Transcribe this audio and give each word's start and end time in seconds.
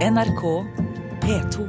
NRK 0.00 0.64
P2. 1.20 1.64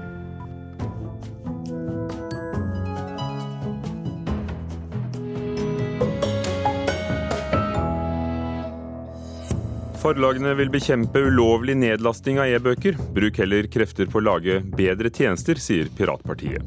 Forlagene 9.99 10.53
vil 10.55 10.71
bekjempe 10.71 11.19
ulovlig 11.27 11.75
nedlasting 11.75 12.39
av 12.39 12.47
e-bøker. 12.47 12.95
Bruk 13.11 13.43
heller 13.43 13.67
krefter 13.67 14.07
på 14.07 14.21
å 14.21 14.25
lage 14.29 14.61
bedre 14.79 15.11
tjenester, 15.11 15.59
sier 15.59 15.91
Piratpartiet. 15.91 16.63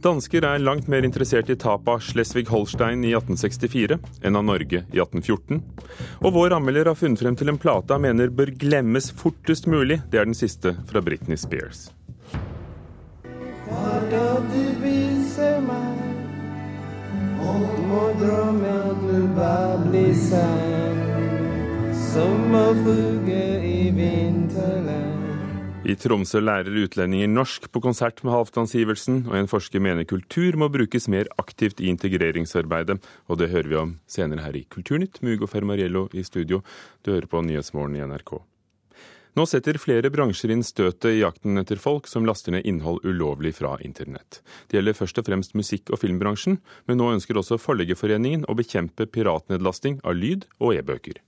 Dansker 0.00 0.44
er 0.48 0.62
langt 0.62 0.86
mer 0.88 1.04
interessert 1.04 1.50
i 1.52 1.56
tapet 1.60 1.90
av 1.92 2.00
Slesvig-Holstein 2.00 3.02
i 3.04 3.12
1864 3.12 3.98
enn 4.24 4.38
av 4.38 4.46
Norge 4.48 4.80
i 4.94 5.00
1814. 5.02 5.60
Og 6.24 6.32
vår 6.32 6.54
anmelder 6.56 6.88
har 6.88 6.96
funnet 6.96 7.20
frem 7.20 7.36
til 7.36 7.52
en 7.52 7.60
plate 7.60 7.92
han 7.92 8.06
mener 8.06 8.32
bør 8.32 8.54
glemmes 8.62 9.10
fortest 9.12 9.68
mulig. 9.68 10.00
Det 10.08 10.22
er 10.22 10.30
den 10.30 10.38
siste 10.38 10.72
fra 10.88 11.04
Britney 11.04 11.36
Spears. 11.36 11.90
Kan 14.10 14.48
du 14.50 14.64
vise 14.80 15.52
meg 15.68 16.00
om 17.44 17.92
å 17.94 18.04
drømme 18.18 18.74
at 18.90 19.04
du 19.04 19.28
bare 19.36 19.78
blir 19.84 20.14
sann? 20.16 21.04
Sommerfugl 22.10 23.68
i 23.68 23.90
vinterland. 23.94 25.29
I 25.80 25.94
Tromsø 25.96 26.42
lærer 26.44 26.74
utlendinger 26.76 27.30
norsk 27.32 27.64
på 27.72 27.80
konsert 27.80 28.18
med 28.20 28.34
Halvdan 28.34 28.68
Sivertsen, 28.68 29.22
og 29.30 29.38
en 29.38 29.48
forsker 29.48 29.80
mener 29.80 30.04
kultur 30.04 30.58
må 30.60 30.68
brukes 30.68 31.06
mer 31.08 31.28
aktivt 31.40 31.80
i 31.80 31.88
integreringsarbeidet. 31.88 32.98
Og 33.32 33.38
det 33.40 33.48
hører 33.48 33.68
vi 33.70 33.78
om 33.80 33.94
senere 34.04 34.44
her 34.44 34.58
i 34.60 34.66
Kulturnytt, 34.68 35.22
Mugo 35.24 35.48
Fermariello 35.48 36.04
i 36.12 36.22
studio. 36.26 36.60
Du 37.00 37.14
hører 37.14 37.30
på 37.32 37.40
Nyhetsmorgen 37.46 37.96
i 37.96 38.04
NRK. 38.04 38.34
Nå 39.38 39.46
setter 39.48 39.78
flere 39.80 40.10
bransjer 40.12 40.52
inn 40.52 40.64
støtet 40.66 41.14
i 41.14 41.22
jakten 41.22 41.56
etter 41.62 41.80
folk 41.80 42.10
som 42.10 42.26
laster 42.28 42.52
ned 42.52 42.66
innhold 42.68 43.00
ulovlig 43.06 43.54
fra 43.56 43.76
internett. 43.80 44.42
Det 44.68 44.76
gjelder 44.76 44.98
først 44.98 45.22
og 45.22 45.30
fremst 45.30 45.56
musikk- 45.56 45.94
og 45.94 46.02
filmbransjen, 46.02 46.58
men 46.90 47.00
nå 47.00 47.08
ønsker 47.14 47.40
også 47.40 47.56
Forleggerforeningen 47.62 48.44
å 48.50 48.56
bekjempe 48.58 49.06
piratnedlasting 49.08 50.02
av 50.04 50.18
lyd 50.18 50.44
og 50.58 50.76
e-bøker. 50.76 51.22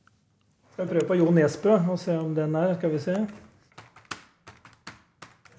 Skal 0.75 0.85
vi 0.85 0.93
prøve 0.93 1.09
på 1.09 1.19
Jo 1.23 1.31
Nesbø 1.33 1.79
og 1.79 1.97
se 2.03 2.19
om 2.19 2.37
den 2.37 2.59
er. 2.59 2.75
Skal 2.77 2.93
vi 2.93 3.01
se. 3.07 3.17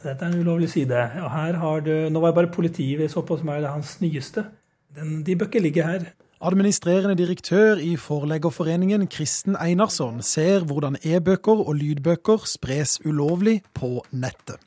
Dette 0.03 0.25
er 0.25 0.33
en 0.33 0.41
ulovlig 0.43 0.69
side. 0.73 0.99
Og 1.23 1.31
her 1.31 1.57
har 1.61 1.85
du, 1.85 1.93
Nå 2.11 2.19
var 2.19 2.33
det 2.33 2.39
bare 2.41 2.51
politiet 2.51 2.99
vi 2.99 3.07
så 3.11 3.23
på, 3.25 3.37
som 3.39 3.49
er 3.53 3.63
det 3.63 3.71
hans 3.71 3.95
nyeste. 4.01 4.45
Den, 4.93 5.21
de 5.25 5.35
bør 5.35 5.49
ikke 5.49 5.63
ligge 5.63 5.85
her. 5.87 6.11
Administrerende 6.43 7.15
direktør 7.15 7.79
i 7.79 7.95
Forleggerforeningen, 7.95 9.07
Kristen 9.07 9.55
Einarsson, 9.55 10.21
ser 10.21 10.65
hvordan 10.67 10.97
e-bøker 11.03 11.63
og 11.63 11.75
lydbøker 11.79 12.43
spres 12.45 12.99
ulovlig 13.05 13.61
på 13.73 14.03
nettet. 14.11 14.59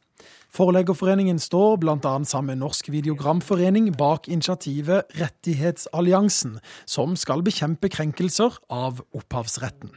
Forleggerforeningen 0.56 1.38
står 1.38 1.76
bl.a. 1.76 2.14
sammen 2.24 2.54
med 2.54 2.62
Norsk 2.62 2.88
Videogramforening 2.88 3.90
bak 3.98 4.28
initiativet 4.28 5.04
Rettighetsalliansen, 5.20 6.56
som 6.88 7.12
skal 7.16 7.44
bekjempe 7.44 7.92
krenkelser 7.92 8.56
av 8.72 9.04
opphavsretten. 9.12 9.92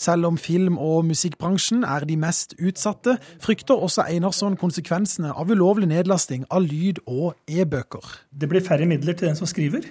Selv 0.00 0.26
om 0.26 0.38
film- 0.40 0.78
og 0.80 1.04
musikkbransjen 1.06 1.86
er 1.86 2.06
de 2.08 2.18
mest 2.18 2.56
utsatte, 2.58 3.16
frykter 3.42 3.78
også 3.78 4.06
Einarsson 4.08 4.58
konsekvensene 4.60 5.32
av 5.32 5.50
ulovlig 5.50 5.88
nedlasting 5.90 6.46
av 6.50 6.64
lyd- 6.66 7.02
og 7.06 7.34
e-bøker. 7.46 8.04
Det 8.30 8.48
blir 8.50 8.64
færre 8.64 8.88
midler 8.88 9.14
til 9.18 9.30
den 9.30 9.38
som 9.38 9.46
skriver, 9.46 9.86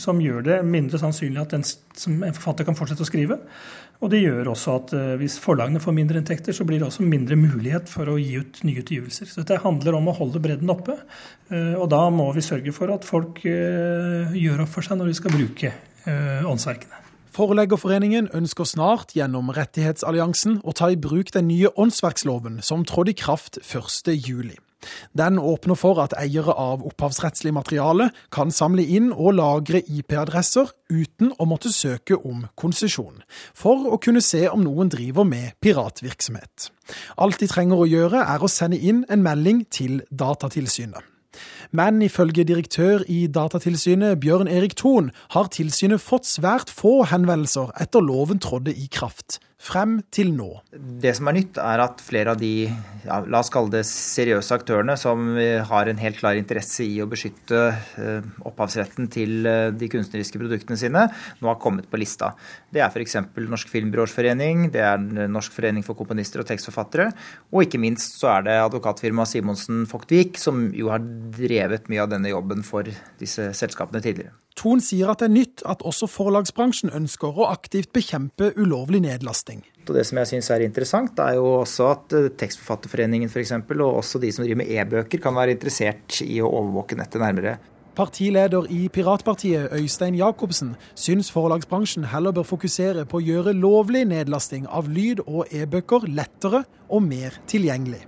som 0.00 0.20
gjør 0.22 0.44
det 0.46 0.58
mindre 0.64 1.00
sannsynlig 1.00 1.42
at 1.42 1.52
den, 1.52 1.64
som 1.64 2.22
en 2.24 2.36
forfatter 2.36 2.64
kan 2.64 2.76
fortsette 2.78 3.04
å 3.04 3.08
skrive. 3.08 3.38
Og 4.02 4.10
det 4.10 4.22
gjør 4.22 4.50
også 4.50 4.76
at 4.80 4.94
uh, 4.96 5.12
hvis 5.20 5.36
forlagene 5.42 5.82
får 5.82 5.94
mindre 5.94 6.18
inntekter, 6.18 6.54
så 6.56 6.66
blir 6.66 6.80
det 6.80 6.88
også 6.88 7.06
mindre 7.06 7.36
mulighet 7.38 7.90
for 7.90 8.10
å 8.10 8.16
gi 8.18 8.40
ut 8.40 8.62
nye 8.66 8.82
utgivelser. 8.82 9.30
Så 9.30 9.42
dette 9.42 9.60
handler 9.62 9.98
om 9.98 10.10
å 10.10 10.16
holde 10.16 10.42
bredden 10.42 10.72
oppe. 10.74 10.96
Uh, 11.52 11.76
og 11.76 11.86
da 11.92 12.02
må 12.10 12.26
vi 12.34 12.42
sørge 12.44 12.74
for 12.74 12.90
at 12.94 13.06
folk 13.06 13.44
uh, 13.46 14.34
gjør 14.34 14.64
opp 14.64 14.74
for 14.74 14.86
seg 14.86 14.98
når 14.98 15.12
de 15.12 15.18
skal 15.20 15.36
bruke 15.36 15.74
åndsverkene. 16.02 16.98
Forleggerforeningen 17.32 18.26
ønsker 18.36 18.66
snart 18.68 19.14
gjennom 19.16 19.48
Rettighetsalliansen 19.56 20.58
å 20.68 20.74
ta 20.76 20.90
i 20.92 20.98
bruk 21.00 21.30
den 21.32 21.46
nye 21.48 21.70
åndsverksloven 21.80 22.58
som 22.60 22.82
trådte 22.84 23.14
i 23.14 23.16
kraft 23.16 23.56
1.7. 23.62 24.52
Den 25.16 25.38
åpner 25.40 25.78
for 25.78 26.02
at 26.02 26.12
eiere 26.18 26.52
av 26.52 26.82
opphavsrettslig 26.84 27.54
materiale 27.56 28.10
kan 28.34 28.52
samle 28.52 28.84
inn 28.84 29.08
og 29.14 29.38
lagre 29.38 29.80
IP-adresser 29.80 30.74
uten 30.92 31.30
å 31.38 31.46
måtte 31.48 31.72
søke 31.72 32.18
om 32.18 32.44
konsesjon, 32.58 33.22
for 33.56 33.88
å 33.88 34.00
kunne 34.02 34.20
se 34.20 34.42
om 34.50 34.66
noen 34.66 34.92
driver 34.92 35.24
med 35.24 35.54
piratvirksomhet. 35.64 36.68
Alt 37.16 37.40
de 37.40 37.48
trenger 37.48 37.80
å 37.80 37.88
gjøre, 37.88 38.26
er 38.26 38.44
å 38.44 38.50
sende 38.50 38.76
inn 38.76 39.06
en 39.08 39.24
melding 39.24 39.64
til 39.72 40.02
Datatilsynet. 40.10 41.00
Men 41.72 42.02
ifølge 42.04 42.44
direktør 42.44 43.00
i 43.08 43.24
Datatilsynet, 43.32 44.18
Bjørn 44.20 44.50
Erik 44.52 44.74
Thon, 44.76 45.08
har 45.32 45.48
tilsynet 45.54 46.04
fått 46.04 46.28
svært 46.28 46.68
få 46.68 47.00
henvendelser 47.08 47.72
etter 47.80 48.04
loven 48.04 48.42
trådte 48.44 48.74
i 48.76 48.90
kraft 48.92 49.40
frem 49.62 49.98
til 50.10 50.32
nå. 50.34 50.48
Det 50.72 51.12
som 51.14 51.28
er 51.30 51.36
nytt, 51.36 51.58
er 51.62 51.82
at 51.84 52.02
flere 52.02 52.34
av 52.34 52.40
de 52.40 52.66
ja, 52.66 53.20
la 53.20 53.40
oss 53.40 53.50
kalle 53.52 53.70
det 53.70 53.84
seriøse 53.86 54.56
aktørene 54.56 54.96
som 54.98 55.36
har 55.68 55.90
en 55.90 56.00
helt 56.02 56.18
klar 56.18 56.38
interesse 56.38 56.82
i 56.84 56.98
å 57.02 57.06
beskytte 57.10 57.60
eh, 57.70 58.26
opphavsretten 58.48 59.06
til 59.12 59.46
eh, 59.46 59.68
de 59.74 59.90
kunstneriske 59.92 60.40
produktene 60.40 60.78
sine, 60.80 61.04
nå 61.38 61.50
har 61.50 61.60
kommet 61.62 61.86
på 61.90 62.00
lista. 62.00 62.32
Det 62.74 62.82
er 62.82 62.90
f.eks. 62.90 63.20
Norsk 63.38 63.70
Filmbyråsforening, 63.70 64.66
det 64.74 64.82
er 64.82 65.30
Norsk 65.30 65.54
forening 65.54 65.86
for 65.86 65.98
komponister 65.98 66.42
og 66.42 66.48
tekstforfattere, 66.50 67.10
og 67.52 67.66
ikke 67.66 67.80
minst 67.82 68.18
så 68.18 68.32
er 68.34 68.48
det 68.48 68.58
advokatfirmaet 68.64 69.30
Simonsen 69.30 69.86
Fogtvik, 69.90 70.42
som 70.42 70.70
jo 70.74 70.90
har 70.90 71.02
drevet 71.02 71.61
mye 71.90 72.02
av 72.02 72.10
denne 72.12 72.32
jobben 72.32 72.62
for 72.66 72.88
disse 73.20 73.50
selskapene 73.56 74.02
tidligere. 74.02 74.34
Thon 74.58 74.82
sier 74.84 75.08
at 75.08 75.22
det 75.22 75.30
er 75.30 75.34
nytt 75.34 75.62
at 75.68 75.82
også 75.86 76.08
forlagsbransjen 76.12 76.92
ønsker 76.92 77.32
å 77.32 77.48
aktivt 77.48 77.92
bekjempe 77.96 78.50
ulovlig 78.58 79.00
nedlasting. 79.04 79.62
Og 79.88 79.94
det 79.96 80.04
som 80.06 80.20
jeg 80.20 80.30
syns 80.34 80.50
er 80.52 80.64
interessant, 80.66 81.18
er 81.18 81.38
jo 81.38 81.46
også 81.62 81.88
at 81.90 82.14
eh, 82.18 82.30
Tekstforfatterforeningen 82.38 83.32
f.eks. 83.32 83.54
og 83.56 83.88
også 83.88 84.20
de 84.22 84.30
som 84.34 84.44
driver 84.44 84.62
med 84.62 84.70
e-bøker, 84.70 85.22
kan 85.22 85.34
være 85.34 85.56
interessert 85.56 86.20
i 86.26 86.38
å 86.42 86.50
overvåke 86.52 86.98
nettet 87.00 87.24
nærmere. 87.24 87.56
Partileder 87.96 88.68
i 88.72 88.86
Piratpartiet, 88.88 89.72
Øystein 89.76 90.14
Jacobsen, 90.16 90.76
syns 90.96 91.28
forlagsbransjen 91.32 92.06
heller 92.08 92.32
bør 92.32 92.46
fokusere 92.54 93.04
på 93.04 93.20
å 93.20 93.24
gjøre 93.26 93.52
lovlig 93.58 94.06
nedlasting 94.08 94.64
av 94.68 94.88
lyd- 94.88 95.20
og 95.26 95.52
e-bøker 95.52 96.08
lettere 96.08 96.64
og 96.88 97.04
mer 97.04 97.36
tilgjengelig. 97.50 98.06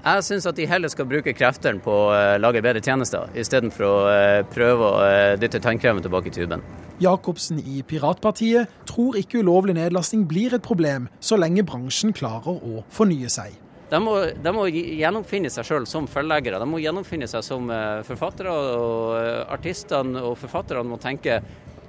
Jeg 0.00 0.24
syns 0.24 0.46
at 0.48 0.56
de 0.56 0.64
heller 0.64 0.88
skal 0.88 1.04
bruke 1.04 1.32
kreftene 1.36 1.82
på 1.84 1.92
å 1.92 2.12
eh, 2.16 2.38
lage 2.40 2.62
bedre 2.64 2.80
tjenester, 2.80 3.26
istedenfor 3.36 3.84
å 3.84 3.96
eh, 4.08 4.38
prøve 4.48 4.86
å 4.86 5.02
eh, 5.04 5.32
dytte 5.36 5.60
tannkremen 5.60 6.00
tilbake 6.00 6.30
i 6.30 6.32
tuben. 6.32 6.62
Jacobsen 7.04 7.60
i 7.60 7.82
Piratpartiet 7.84 8.72
tror 8.88 9.18
ikke 9.20 9.42
ulovlig 9.44 9.74
nedlasting 9.76 10.22
blir 10.30 10.56
et 10.56 10.64
problem, 10.64 11.10
så 11.20 11.36
lenge 11.36 11.66
bransjen 11.68 12.16
klarer 12.16 12.64
å 12.64 12.80
fornye 12.88 13.28
seg. 13.28 13.58
De 13.90 14.00
må, 14.00 14.16
de 14.40 14.54
må 14.56 14.64
gjennomfinne 14.70 15.52
seg 15.52 15.68
sjøl 15.68 15.84
som 15.90 16.08
forleggere. 16.08 16.62
De 16.62 16.70
må 16.70 16.80
gjennomfinne 16.80 17.28
seg 17.28 17.44
som 17.44 17.68
forfattere. 18.06 18.54
og 18.54 19.50
Artistene 19.50 20.22
og 20.22 20.38
forfatterne 20.38 20.86
må 20.86 21.00
tenke 21.02 21.40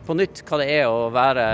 på 0.08 0.18
nytt 0.18 0.42
hva 0.50 0.60
det 0.64 0.72
er 0.82 0.90
å 0.90 1.12
være 1.14 1.46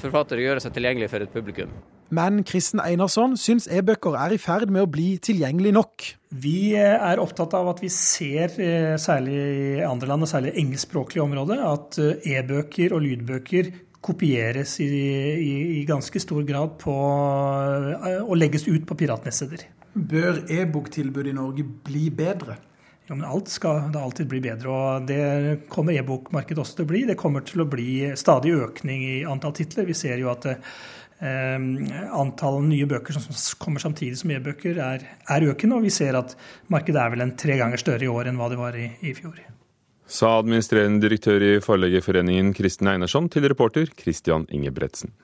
forfatter 0.00 0.40
og 0.40 0.48
gjøre 0.48 0.64
seg 0.64 0.74
tilgjengelig 0.74 1.12
for 1.12 1.26
et 1.26 1.34
publikum. 1.36 1.74
Men 2.12 2.42
Kristen 2.44 2.82
Einarsson 2.82 3.38
syns 3.40 3.64
e-bøker 3.72 4.18
er 4.20 4.34
i 4.34 4.40
ferd 4.40 4.68
med 4.72 4.84
å 4.84 4.90
bli 4.90 5.14
tilgjengelig 5.24 5.72
nok. 5.72 6.08
Vi 6.44 6.74
er 6.76 7.20
opptatt 7.22 7.54
av 7.56 7.70
at 7.72 7.80
vi 7.80 7.88
ser, 7.92 8.52
særlig 9.00 9.38
i 9.38 9.86
andre 9.86 10.10
land, 10.10 10.26
og 10.26 10.30
særlig 10.30 10.52
engelskspråklige 10.60 11.24
områder, 11.24 11.62
at 11.64 11.96
e-bøker 12.28 12.92
og 12.92 13.04
lydbøker 13.06 13.72
kopieres 14.02 14.76
i, 14.82 14.90
i, 14.90 15.52
i, 15.78 15.84
ganske 15.88 16.20
stor 16.20 16.42
grad 16.44 16.74
på 16.82 16.92
og 16.92 18.34
legges 18.36 18.66
ut 18.68 18.84
på 18.88 18.98
piratnettsteder. 18.98 19.64
Bør 19.92 20.42
e-boktilbudet 20.50 21.32
i 21.32 21.36
Norge 21.36 21.64
bli 21.86 22.08
bedre? 22.16 22.58
Ja, 23.08 23.16
men 23.16 23.26
Alt 23.26 23.50
skal 23.50 23.88
da 23.92 24.02
alltid 24.06 24.28
bli 24.30 24.38
bedre, 24.44 24.72
og 24.72 25.06
det 25.08 25.66
kommer 25.72 25.96
e-bokmarkedet 25.98 26.62
også 26.62 26.78
til 26.78 26.86
å 26.86 26.90
bli. 26.92 27.02
Det 27.08 27.18
kommer 27.18 27.44
til 27.46 27.64
å 27.64 27.68
bli 27.68 27.92
stadig 28.18 28.54
økning 28.54 29.02
i 29.04 29.16
antall 29.28 29.54
titler. 29.58 29.88
Vi 29.88 29.96
ser 29.98 30.22
jo 30.22 30.30
at 30.32 30.46
eh, 30.48 30.60
antall 31.22 32.60
nye 32.66 32.86
bøker 32.90 33.14
som 33.14 33.24
kommer 33.62 33.82
samtidig 33.82 34.18
som 34.18 34.32
e-bøker, 34.34 34.78
er, 34.82 35.06
er, 35.30 35.48
økende. 35.52 35.78
Og 35.78 35.86
vi 35.86 35.94
ser 35.94 36.18
at 36.18 36.36
markedet 36.72 36.98
er 36.98 37.14
vel 37.14 37.24
en 37.26 37.36
tre 37.38 37.58
ganger 37.60 37.80
større 37.80 38.08
i 38.08 38.10
år 38.10 38.30
enn 38.30 38.40
hva 38.40 38.50
det 38.52 38.60
var 38.60 38.78
i, 38.78 38.88
i 39.06 39.14
fjor. 39.16 39.38
Sa 40.12 40.34
administrerende 40.42 41.00
direktør 41.06 41.44
i 41.46 41.52
Forleggerforeningen 41.64 42.52
Kristen 42.56 42.90
Einarsson 42.90 43.30
til 43.32 43.46
reporter 43.48 43.88
Christian 43.96 44.44
Ingebretsen. 44.52 45.14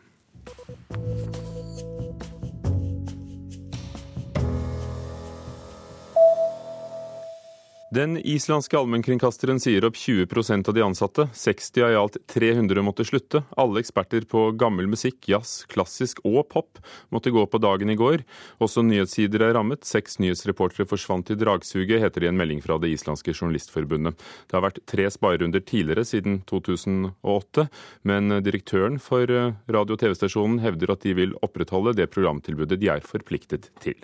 Den 7.89 8.19
islandske 8.21 8.77
allmennkringkasteren 8.77 9.57
sier 9.65 9.87
opp 9.89 9.97
20% 9.97 10.69
av 10.69 10.75
de 10.77 10.83
ansatte. 10.85 11.25
60 11.33 11.85
av 11.87 11.93
i 11.93 11.95
alt 11.97 12.17
300 12.29 12.83
måtte 12.85 13.07
slutte. 13.09 13.41
Alle 13.57 13.81
eksperter 13.81 14.27
på 14.29 14.43
gammel 14.61 14.91
musikk, 14.93 15.23
jazz, 15.33 15.63
klassisk 15.73 16.21
og 16.29 16.43
pop 16.53 16.83
måtte 17.09 17.33
gå 17.33 17.47
på 17.49 17.61
dagen 17.65 17.89
i 17.89 17.97
går. 17.97 18.27
Også 18.61 18.85
nyhetssider 18.85 19.47
er 19.47 19.57
rammet. 19.57 19.89
Seks 19.89 20.19
nyhetsreportere 20.21 20.85
forsvant 20.91 21.33
i 21.33 21.39
dragsuget, 21.41 22.03
heter 22.05 22.21
det 22.21 22.29
i 22.29 22.33
en 22.35 22.43
melding 22.43 22.61
fra 22.61 22.77
det 22.77 22.93
islandske 22.93 23.33
journalistforbundet. 23.33 24.21
Det 24.21 24.59
har 24.59 24.67
vært 24.67 24.83
tre 24.85 25.09
sparerunder 25.09 25.65
tidligere, 25.65 26.05
siden 26.05 26.43
2008, 26.53 27.71
men 28.05 28.37
direktøren 28.45 29.01
for 29.01 29.25
radio- 29.25 29.97
og 29.97 30.05
TV-stasjonen 30.05 30.61
hevder 30.61 30.93
at 30.93 31.09
de 31.09 31.17
vil 31.17 31.35
opprettholde 31.41 31.97
det 31.97 32.11
programtilbudet 32.13 32.83
de 32.85 32.93
er 32.99 33.09
forpliktet 33.17 33.73
til. 33.81 33.97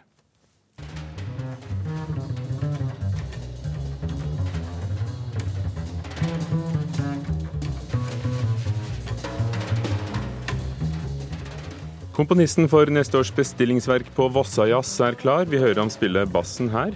Komponisten 12.15 12.69
for 12.71 12.87
neste 12.95 13.19
års 13.19 13.33
bestillingsverk 13.35 14.13
på 14.15 14.29
Vossajazz 14.31 15.01
er 15.03 15.17
klar. 15.19 15.49
Vi 15.51 15.59
hører 15.59 15.81
ham 15.81 15.89
spille 15.91 16.23
bassen 16.31 16.69
her. 16.71 16.95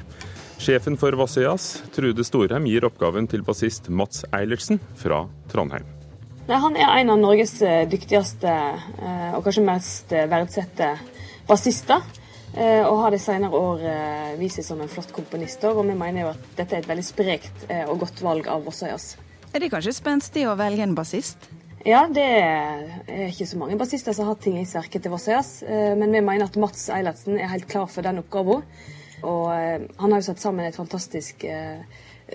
Sjefen 0.63 0.95
for 0.99 1.17
Vossajazz, 1.19 1.81
Trude 1.91 2.23
Storheim, 2.23 2.69
gir 2.71 2.87
oppgaven 2.87 3.27
til 3.27 3.43
bassist 3.43 3.91
Mats 3.91 4.23
Eilertsen 4.31 4.79
fra 5.01 5.25
Trondheim. 5.51 5.89
Han 6.47 6.79
er 6.79 7.01
en 7.01 7.11
av 7.11 7.19
Norges 7.19 7.57
eh, 7.67 7.83
dyktigste 7.91 8.47
eh, 8.55 9.35
og 9.35 9.43
kanskje 9.43 9.67
mest 9.67 10.15
eh, 10.15 10.31
verdsette 10.31 10.95
bassister. 11.51 12.07
Og 12.59 13.03
har 13.03 13.13
de 13.13 13.19
senere 13.21 13.55
år 13.55 13.83
vist 14.41 14.57
seg 14.57 14.65
som 14.65 14.79
en 14.81 14.89
flott 14.89 15.11
komponist. 15.15 15.63
Og 15.69 15.83
vi 15.85 15.93
mener 15.99 16.23
jo 16.23 16.31
at 16.31 16.47
dette 16.57 16.75
er 16.75 16.81
et 16.81 16.89
veldig 16.89 17.05
sprekt 17.05 17.67
og 17.91 18.01
godt 18.01 18.23
valg 18.25 18.49
av 18.51 18.65
Vossajazz. 18.65 19.19
Er 19.53 19.63
det 19.63 19.69
kanskje 19.71 19.93
spenstige 19.95 20.49
å 20.49 20.57
velge 20.59 20.83
en 20.87 20.97
bassist? 20.97 21.51
Ja, 21.87 22.03
det 22.11 22.25
er 22.27 23.29
ikke 23.29 23.47
så 23.47 23.59
mange 23.61 23.79
bassister 23.79 24.15
som 24.17 24.27
har 24.27 24.39
ting 24.43 24.59
i 24.59 24.67
sverket 24.67 25.05
til 25.05 25.13
Vossøyas. 25.15 25.63
Men 25.99 26.11
vi 26.11 26.23
mener 26.25 26.49
at 26.49 26.59
Mats 26.59 26.89
Eilertsen 26.91 27.39
er 27.39 27.53
helt 27.53 27.69
klar 27.71 27.87
for 27.91 28.03
den 28.03 28.19
oppgaven. 28.19 28.65
Og 29.23 29.47
han 29.51 30.13
har 30.13 30.19
jo 30.19 30.27
satt 30.27 30.43
sammen 30.43 30.67
et 30.67 30.79
fantastisk 30.79 31.47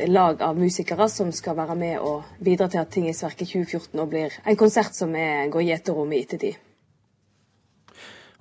lag 0.07 0.42
av 0.42 0.57
musikere 0.57 1.07
som 1.12 1.31
skal 1.36 1.57
være 1.60 1.75
med 1.78 2.00
og 2.01 2.30
bidra 2.44 2.69
til 2.72 2.81
at 2.81 2.92
ting 2.94 3.10
i 3.10 3.16
Sverke 3.16 3.45
2014 3.45 4.00
og 4.00 4.10
blir 4.13 4.38
en 4.48 4.60
konsert 4.60 4.95
som 4.98 5.13
er, 5.16 5.50
går 5.54 5.68
gjeterom 5.68 6.16
i 6.16 6.24
ettertid. 6.24 6.57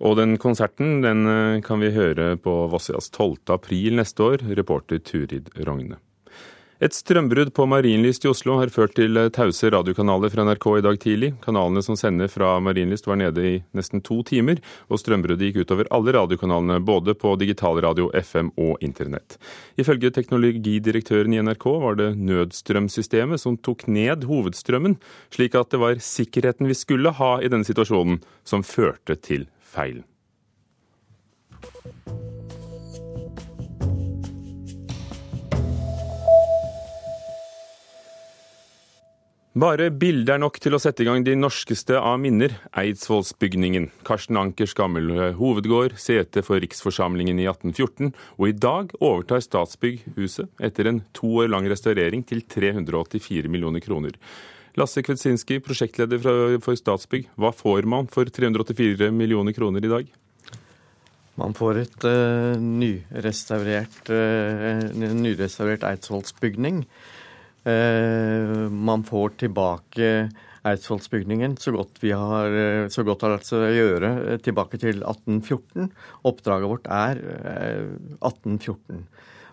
Og 0.02 0.16
den 0.19 0.38
konserten 0.40 1.02
den 1.05 1.26
kan 1.66 1.82
vi 1.82 1.93
høre 1.94 2.34
på 2.40 2.55
Vossøyas 2.72 3.10
12. 3.10 3.52
april 3.55 3.98
neste 4.00 4.25
år, 4.25 4.46
reporter 4.56 4.98
Turid 4.98 5.52
Rogne. 5.66 6.00
Et 6.82 6.90
strømbrudd 6.90 7.52
på 7.55 7.62
Marienlyst 7.70 8.25
i 8.26 8.29
Oslo 8.32 8.56
har 8.58 8.70
ført 8.75 8.96
til 8.96 9.14
tause 9.31 9.69
radiokanaler 9.70 10.32
fra 10.32 10.43
NRK 10.49 10.64
i 10.81 10.82
dag 10.82 10.96
tidlig. 10.99 11.29
Kanalene 11.44 11.79
som 11.87 11.94
sender 11.94 12.26
fra 12.26 12.56
Marienlyst 12.58 13.06
var 13.06 13.20
nede 13.20 13.44
i 13.46 13.52
nesten 13.79 14.02
to 14.02 14.17
timer, 14.26 14.58
og 14.90 14.99
strømbruddet 14.99 15.52
gikk 15.52 15.61
utover 15.62 15.87
alle 15.94 16.17
radiokanalene, 16.17 16.81
både 16.82 17.14
på 17.14 17.37
digitalradio, 17.38 18.08
FM 18.19 18.50
og 18.58 18.82
internett. 18.82 19.38
Ifølge 19.79 20.11
teknologidirektøren 20.17 21.37
i 21.37 21.43
NRK 21.46 21.69
var 21.84 22.02
det 22.02 22.11
nødstrømsystemet 22.19 23.44
som 23.44 23.61
tok 23.62 23.87
ned 23.87 24.26
hovedstrømmen, 24.26 24.99
slik 25.31 25.55
at 25.55 25.70
det 25.70 25.84
var 25.84 26.02
sikkerheten 26.02 26.67
vi 26.67 26.81
skulle 26.82 27.14
ha 27.14 27.37
i 27.38 27.52
denne 27.52 27.69
situasjonen, 27.69 28.19
som 28.43 28.67
førte 28.67 29.20
til 29.23 29.46
feilen. 29.62 30.02
Bare 39.52 39.90
bildet 39.93 40.31
er 40.32 40.38
nok 40.40 40.54
til 40.64 40.72
å 40.72 40.78
sette 40.81 41.04
i 41.04 41.06
gang 41.06 41.26
de 41.26 41.34
norskeste 41.37 41.99
av 42.00 42.14
minner, 42.22 42.54
Eidsvollsbygningen. 42.72 43.90
Karsten 44.08 44.38
Ankers 44.40 44.72
gamle 44.72 45.26
hovedgård, 45.37 45.99
sete 46.00 46.40
for 46.46 46.56
riksforsamlingen 46.64 47.37
i 47.37 47.44
1814, 47.50 48.14
og 48.40 48.46
i 48.49 48.56
dag 48.56 48.96
overtar 48.96 49.44
Statsbygg 49.44 50.06
huset 50.16 50.49
etter 50.56 50.88
en 50.88 51.02
to 51.12 51.34
år 51.44 51.52
lang 51.52 51.69
restaurering 51.69 52.25
til 52.25 52.40
384 52.49 53.52
millioner 53.52 53.84
kroner. 53.84 54.16
Lasse 54.81 55.04
Kvetsinski, 55.04 55.60
prosjektleder 55.60 56.25
for 56.64 56.81
Statsbygg, 56.81 57.28
hva 57.37 57.52
får 57.52 57.84
man 57.84 58.08
for 58.08 58.32
384 58.32 59.12
millioner 59.12 59.52
kroner 59.52 59.84
i 59.84 59.93
dag? 59.98 60.12
Man 61.37 61.52
får 61.56 61.84
et 61.84 62.05
uh, 62.08 62.56
nyrestaurert, 62.56 64.00
uh, 64.08 64.87
nyrestaurert 64.96 65.84
Eidsvollsbygning. 65.93 66.87
Uh, 67.62 68.69
man 68.70 69.05
får 69.06 69.37
tilbake 69.44 70.09
Eidsvollsbygningen 70.67 71.56
så 71.59 71.73
godt 71.75 71.99
vi 72.03 72.12
har 72.14 72.53
så 72.94 73.03
godt 73.06 73.25
har 73.25 73.32
latt 73.32 73.49
seg 73.49 73.64
gjøre 73.75 74.38
tilbake 74.47 74.79
til 74.79 75.00
1814. 75.03 75.88
Oppdraget 76.31 76.70
vårt 76.70 76.87
er 76.87 77.19
1814. 77.19 79.03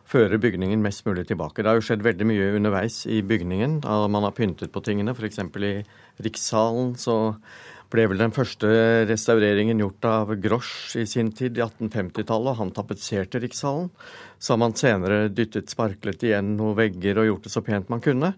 Føre 0.10 0.40
bygningen 0.42 0.82
mest 0.82 1.06
mulig 1.06 1.28
tilbake. 1.30 1.62
Det 1.62 1.70
har 1.70 1.78
jo 1.78 1.86
skjedd 1.86 2.06
veldig 2.06 2.26
mye 2.26 2.54
underveis 2.58 3.04
i 3.06 3.20
bygningen. 3.26 3.80
Man 3.86 4.26
har 4.26 4.34
pyntet 4.38 4.72
på 4.74 4.82
tingene. 4.82 5.14
F.eks. 5.14 5.42
i 5.42 5.74
Rikssalen 6.26 6.96
så 6.98 7.18
ble 7.94 8.06
vel 8.10 8.22
den 8.22 8.34
første 8.34 8.70
restaureringen 9.10 9.82
gjort 9.82 10.08
av 10.10 10.34
Grosch 10.42 10.96
i 10.98 11.06
sin 11.10 11.30
tid, 11.34 11.58
i 11.58 11.66
1850-tallet. 11.66 12.52
og 12.54 12.60
Han 12.62 12.74
tapetserte 12.74 13.42
Rikshallen. 13.42 13.90
Så 14.40 14.56
har 14.56 14.62
man 14.62 14.76
senere 14.80 15.28
dyttet 15.28 15.72
sparklet 15.72 16.24
igjen 16.24 16.56
noen 16.56 16.78
vegger 16.78 17.20
og 17.20 17.30
gjort 17.30 17.48
det 17.48 17.54
så 17.54 17.64
pent 17.66 17.92
man 17.92 18.04
kunne. 18.04 18.34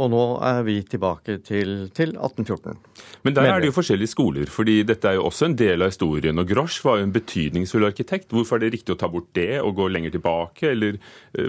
Og 0.00 0.08
nå 0.08 0.20
er 0.40 0.62
vi 0.64 0.78
tilbake 0.88 1.36
til, 1.44 1.90
til 1.92 2.14
1814. 2.16 2.78
Men 3.26 3.34
der 3.36 3.48
er 3.50 3.60
det 3.60 3.68
jo 3.68 3.74
forskjellige 3.76 4.10
skoler, 4.10 4.48
fordi 4.50 4.78
dette 4.88 5.10
er 5.10 5.18
jo 5.18 5.26
også 5.28 5.50
en 5.50 5.56
del 5.58 5.84
av 5.84 5.92
historien. 5.92 6.40
Og 6.40 6.48
Grosch 6.48 6.78
var 6.86 6.98
jo 6.98 7.06
en 7.06 7.12
betydningsfull 7.12 7.84
arkitekt. 7.86 8.32
Hvorfor 8.32 8.56
er 8.56 8.64
det 8.64 8.72
riktig 8.78 8.94
å 8.94 8.98
ta 8.98 9.10
bort 9.12 9.28
det 9.36 9.60
og 9.60 9.76
gå 9.76 9.90
lenger 9.92 10.14
tilbake, 10.14 10.70
eller 10.72 10.96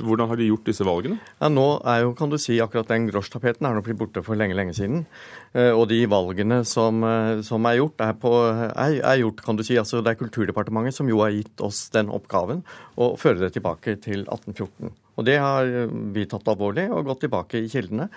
hvordan 0.04 0.28
har 0.30 0.42
de 0.42 0.50
gjort 0.50 0.68
disse 0.68 0.88
valgene? 0.88 1.22
Ja, 1.40 1.50
Nå 1.54 1.68
er 1.88 2.04
jo, 2.04 2.12
kan 2.20 2.34
du 2.34 2.38
si, 2.42 2.60
akkurat 2.64 2.92
den 2.92 3.08
Grosch-tapeten 3.10 3.70
er 3.70 3.78
nå 3.78 3.86
blitt 3.86 4.02
borte 4.02 4.26
for 4.26 4.40
lenge, 4.40 4.58
lenge 4.60 4.76
siden. 4.76 5.06
Og 5.54 5.86
de 5.88 6.02
valgene 6.10 6.64
som, 6.68 7.00
som 7.48 7.70
er 7.70 7.80
gjort, 7.80 8.04
er, 8.04 8.16
på, 8.20 8.34
er, 8.52 9.00
er, 9.00 9.22
gjort, 9.24 9.44
kan 9.46 9.60
du 9.60 9.64
si, 9.64 9.80
altså 9.80 10.04
det 10.04 10.14
er 10.14 10.20
Kulturdepartementet 10.20 10.98
som 10.98 11.08
jo 11.08 11.24
har 11.24 11.32
gitt 11.32 11.64
oss 11.64 11.86
den 11.96 12.12
oppgaven 12.12 12.66
å 13.00 13.14
føre 13.18 13.40
det 13.46 13.54
tilbake 13.56 13.93
til 14.02 14.24
1814. 14.26 14.94
Og 15.14 15.28
det 15.28 15.38
har 15.42 15.68
vi 16.16 16.26
tatt 16.30 16.48
alvorlig 16.50 16.88
og 16.90 17.06
gått 17.10 17.26
tilbake 17.26 17.62
i 17.62 17.70
kildene, 17.72 18.10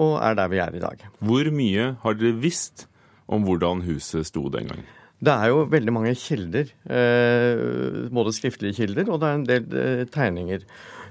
og 0.00 0.16
er 0.24 0.38
der 0.38 0.48
vi 0.50 0.60
er 0.62 0.74
i 0.74 0.82
dag. 0.82 1.02
Hvor 1.22 1.50
mye 1.54 1.90
har 2.02 2.16
dere 2.18 2.38
visst 2.40 2.86
om 3.30 3.44
hvordan 3.46 3.84
huset 3.86 4.26
sto 4.26 4.48
den 4.50 4.70
gangen? 4.70 4.88
Det 5.20 5.34
er 5.34 5.50
jo 5.52 5.66
veldig 5.68 5.92
mange 5.92 6.14
kilder. 6.16 6.70
Både 8.08 8.32
skriftlige 8.32 8.78
kilder 8.78 9.10
og 9.12 9.20
det 9.20 9.28
er 9.28 9.36
en 9.36 9.48
del 9.50 10.08
tegninger. 10.14 10.64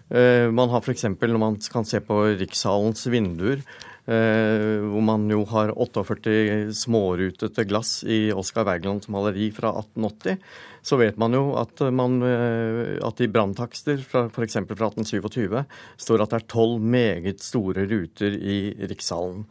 Man 0.10 0.72
har 0.74 0.82
f.eks. 0.82 1.06
når 1.06 1.38
man 1.38 1.60
kan 1.62 1.86
se 1.86 2.02
på 2.02 2.18
Rikshalens 2.40 3.06
vinduer, 3.14 3.62
hvor 4.10 5.04
man 5.06 5.28
jo 5.30 5.44
har 5.52 5.70
48 5.78 6.72
smårutete 6.74 7.66
glass 7.70 8.00
i 8.10 8.32
Oskar 8.34 8.66
Wergelands 8.66 9.10
maleri 9.14 9.52
fra 9.54 9.70
1880, 9.84 10.40
så 10.82 10.98
vet 10.98 11.20
man 11.22 11.36
jo 11.38 11.44
at, 11.60 11.84
man, 11.94 12.18
at 12.26 13.22
i 13.22 13.30
branntakster 13.30 14.02
f.eks. 14.02 14.58
fra 14.72 14.90
1827 14.90 15.62
står 16.02 16.24
at 16.24 16.34
det 16.34 16.40
er 16.40 16.50
tolv 16.50 16.82
meget 16.82 17.44
store 17.46 17.86
ruter 17.92 18.34
i 18.34 18.60
Rikshallen. 18.90 19.46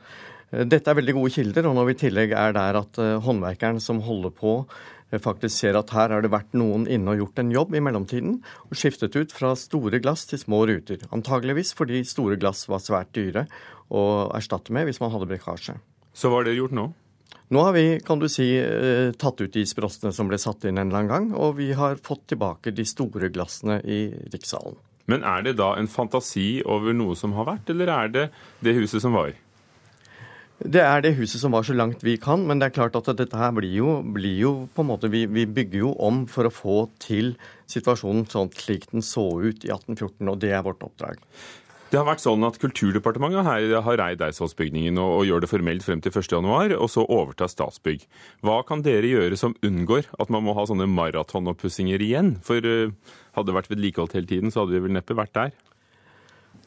Dette 0.49 0.91
er 0.91 0.97
veldig 0.97 1.15
gode 1.19 1.35
kilder, 1.35 1.67
og 1.69 1.77
når 1.77 1.91
vi 1.91 1.95
i 1.95 2.03
tillegg 2.07 2.33
er 2.33 2.55
der 2.57 2.81
at 2.81 3.03
håndverkeren 3.23 3.79
som 3.85 4.01
holder 4.03 4.33
på, 4.35 4.63
faktisk 5.17 5.55
ser 5.57 5.79
at 5.81 5.91
her 5.97 6.13
har 6.13 6.25
det 6.25 6.31
vært 6.33 6.53
noen 6.59 6.85
inne 6.91 7.15
og 7.15 7.23
gjort 7.23 7.41
en 7.41 7.53
jobb 7.55 7.75
i 7.79 7.83
mellomtiden, 7.85 8.39
og 8.69 8.77
skiftet 8.77 9.17
ut 9.17 9.33
fra 9.33 9.55
store 9.57 10.03
glass 10.05 10.27
til 10.29 10.43
små 10.43 10.67
ruter. 10.69 11.01
Antageligvis 11.15 11.73
fordi 11.79 12.03
store 12.05 12.37
glass 12.37 12.67
var 12.69 12.85
svært 12.85 13.15
dyre 13.17 13.47
å 13.89 14.03
erstatte 14.37 14.75
med 14.77 14.89
hvis 14.89 15.01
man 15.01 15.15
hadde 15.15 15.31
brekkasje. 15.31 15.79
Så 16.13 16.29
hva 16.29 16.43
har 16.43 16.51
dere 16.51 16.61
gjort 16.61 16.77
nå? 16.77 16.91
Nå 17.49 17.63
har 17.65 17.73
vi 17.73 17.87
kan 18.05 18.21
du 18.21 18.27
si, 18.29 18.51
tatt 19.17 19.41
ut 19.41 19.55
de 19.55 19.65
sprossene 19.65 20.13
som 20.13 20.29
ble 20.29 20.37
satt 20.41 20.67
inn 20.69 20.77
en 20.77 20.91
eller 20.91 21.01
annen 21.01 21.13
gang, 21.15 21.29
og 21.33 21.57
vi 21.57 21.71
har 21.73 21.97
fått 22.05 22.27
tilbake 22.35 22.75
de 22.77 22.85
store 22.85 23.33
glassene 23.33 23.81
i 23.89 24.03
rikssalen. 24.35 24.77
Men 25.09 25.25
er 25.25 25.47
det 25.47 25.55
da 25.57 25.71
en 25.81 25.89
fantasi 25.89 26.61
over 26.69 26.93
noe 26.93 27.17
som 27.17 27.33
har 27.39 27.49
vært, 27.49 27.71
eller 27.73 27.89
er 27.95 28.11
det 28.13 28.25
det 28.61 28.77
huset 28.77 29.01
som 29.01 29.17
var? 29.17 29.33
Det 30.59 30.81
er 30.83 31.05
det 31.05 31.15
huset 31.15 31.39
som 31.39 31.55
var 31.55 31.63
så 31.63 31.75
langt 31.77 32.01
vi 32.03 32.17
kan, 32.19 32.43
men 32.49 32.59
det 32.59 32.67
er 32.67 32.75
klart 32.75 32.97
at 32.99 33.07
dette 33.21 33.39
her 33.39 33.53
blir 33.55 33.71
jo, 33.77 33.93
blir 34.03 34.41
jo 34.41 34.51
på 34.75 34.83
en 34.83 34.89
måte 34.91 35.11
vi, 35.13 35.23
vi, 35.31 35.45
bygger 35.47 35.85
jo 35.85 35.93
om 36.03 36.25
for 36.27 36.49
å 36.49 36.51
få 36.51 36.79
til 36.99 37.37
situasjonen 37.71 38.27
sånn 38.27 38.51
slik 38.59 38.89
den 38.91 39.05
så 39.07 39.29
ut 39.39 39.63
i 39.63 39.71
1814, 39.71 40.27
og 40.27 40.41
det 40.43 40.51
er 40.57 40.65
vårt 40.67 40.83
oppdrag. 40.83 41.23
Det 41.89 41.97
har 41.97 42.05
vært 42.05 42.21
sånn 42.21 42.43
at 42.45 42.59
Kulturdepartementet 42.61 43.47
her 43.47 43.79
har 43.87 44.03
eid 44.05 44.25
Eidsvollsbygningen 44.27 44.99
og, 45.01 45.13
og 45.21 45.29
gjør 45.29 45.45
det 45.45 45.53
formelt 45.53 45.87
frem 45.87 46.03
til 46.05 46.13
1.1, 46.13 46.75
og 46.77 46.91
så 46.93 47.07
overtar 47.07 47.49
Statsbygg. 47.49 48.03
Hva 48.45 48.59
kan 48.69 48.83
dere 48.85 49.09
gjøre 49.09 49.39
som 49.41 49.55
unngår 49.65 50.11
at 50.19 50.35
man 50.35 50.45
må 50.45 50.59
ha 50.59 50.67
sånne 50.69 50.91
maratonoppussinger 50.91 52.03
igjen? 52.05 52.35
For 52.45 52.61
uh, 52.61 52.93
hadde 53.39 53.49
det 53.49 53.57
vært 53.57 53.73
vedlikeholdt 53.73 54.19
hele 54.19 54.29
tiden, 54.29 54.53
så 54.53 54.67
hadde 54.67 54.77
vi 54.77 54.85
vel 54.85 54.99
neppe 54.99 55.17
vært 55.17 55.37
der? 55.39 55.57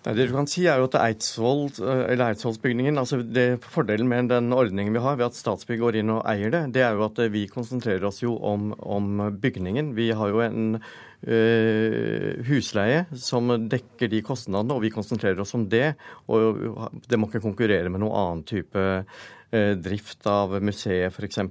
Nei, 0.01 0.15
det 0.17 0.31
du 0.31 0.33
kan 0.33 0.47
si 0.49 0.63
er 0.65 0.79
jo 0.81 0.87
at 0.87 0.95
Eidsvoll, 0.97 1.67
eller 1.77 2.31
Eidsvollsbygningen, 2.31 2.97
altså 2.97 3.19
det 3.21 3.61
Fordelen 3.69 4.07
med 4.09 4.31
den 4.31 4.49
ordningen 4.55 4.95
vi 4.95 5.03
har 5.03 5.19
ved 5.19 5.27
at 5.27 5.37
Statsbygg 5.37 5.77
går 5.83 5.99
inn 5.99 6.09
og 6.15 6.23
eier 6.25 6.49
det, 6.49 6.61
det 6.73 6.81
er 6.81 6.95
jo 6.97 7.03
at 7.05 7.19
vi 7.29 7.43
konsentrerer 7.51 8.07
oss 8.09 8.23
jo 8.23 8.33
om, 8.33 8.71
om 8.81 9.27
bygningen. 9.43 9.91
Vi 9.93 10.07
har 10.17 10.31
jo 10.33 10.41
en 10.41 10.79
uh, 10.81 12.29
husleie 12.47 13.03
som 13.13 13.53
dekker 13.69 14.09
de 14.09 14.23
kostnadene, 14.25 14.73
og 14.73 14.81
vi 14.87 14.93
konsentrerer 14.95 15.43
oss 15.43 15.53
om 15.57 15.67
det. 15.69 15.91
Og 16.33 16.97
det 17.05 17.19
må 17.21 17.29
ikke 17.29 17.43
konkurrere 17.43 17.91
med 17.93 18.01
noen 18.01 18.17
annen 18.23 18.41
type 18.49 18.87
uh, 19.05 19.73
drift 19.85 20.25
av 20.25 20.57
museet, 20.65 21.13
f.eks. 21.13 21.43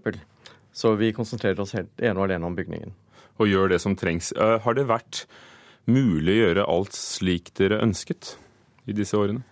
Så 0.75 0.97
vi 0.99 1.13
konsentrerer 1.15 1.63
oss 1.63 1.77
helt 1.79 2.03
ene 2.03 2.19
og 2.19 2.27
alene 2.27 2.51
om 2.51 2.59
bygningen. 2.59 2.99
Og 3.39 3.47
gjør 3.47 3.77
det 3.77 3.79
som 3.87 3.95
trengs. 3.95 4.33
Uh, 4.35 4.59
har 4.67 4.75
det 4.75 4.89
vært 4.91 5.23
mulig 5.91 6.37
å 6.37 6.41
gjøre 6.45 6.67
alt 6.73 6.97
slik 6.97 7.53
dere 7.59 7.83
ønsket 7.85 8.35
i 8.89 8.97
disse 8.97 9.19
årene? 9.19 9.45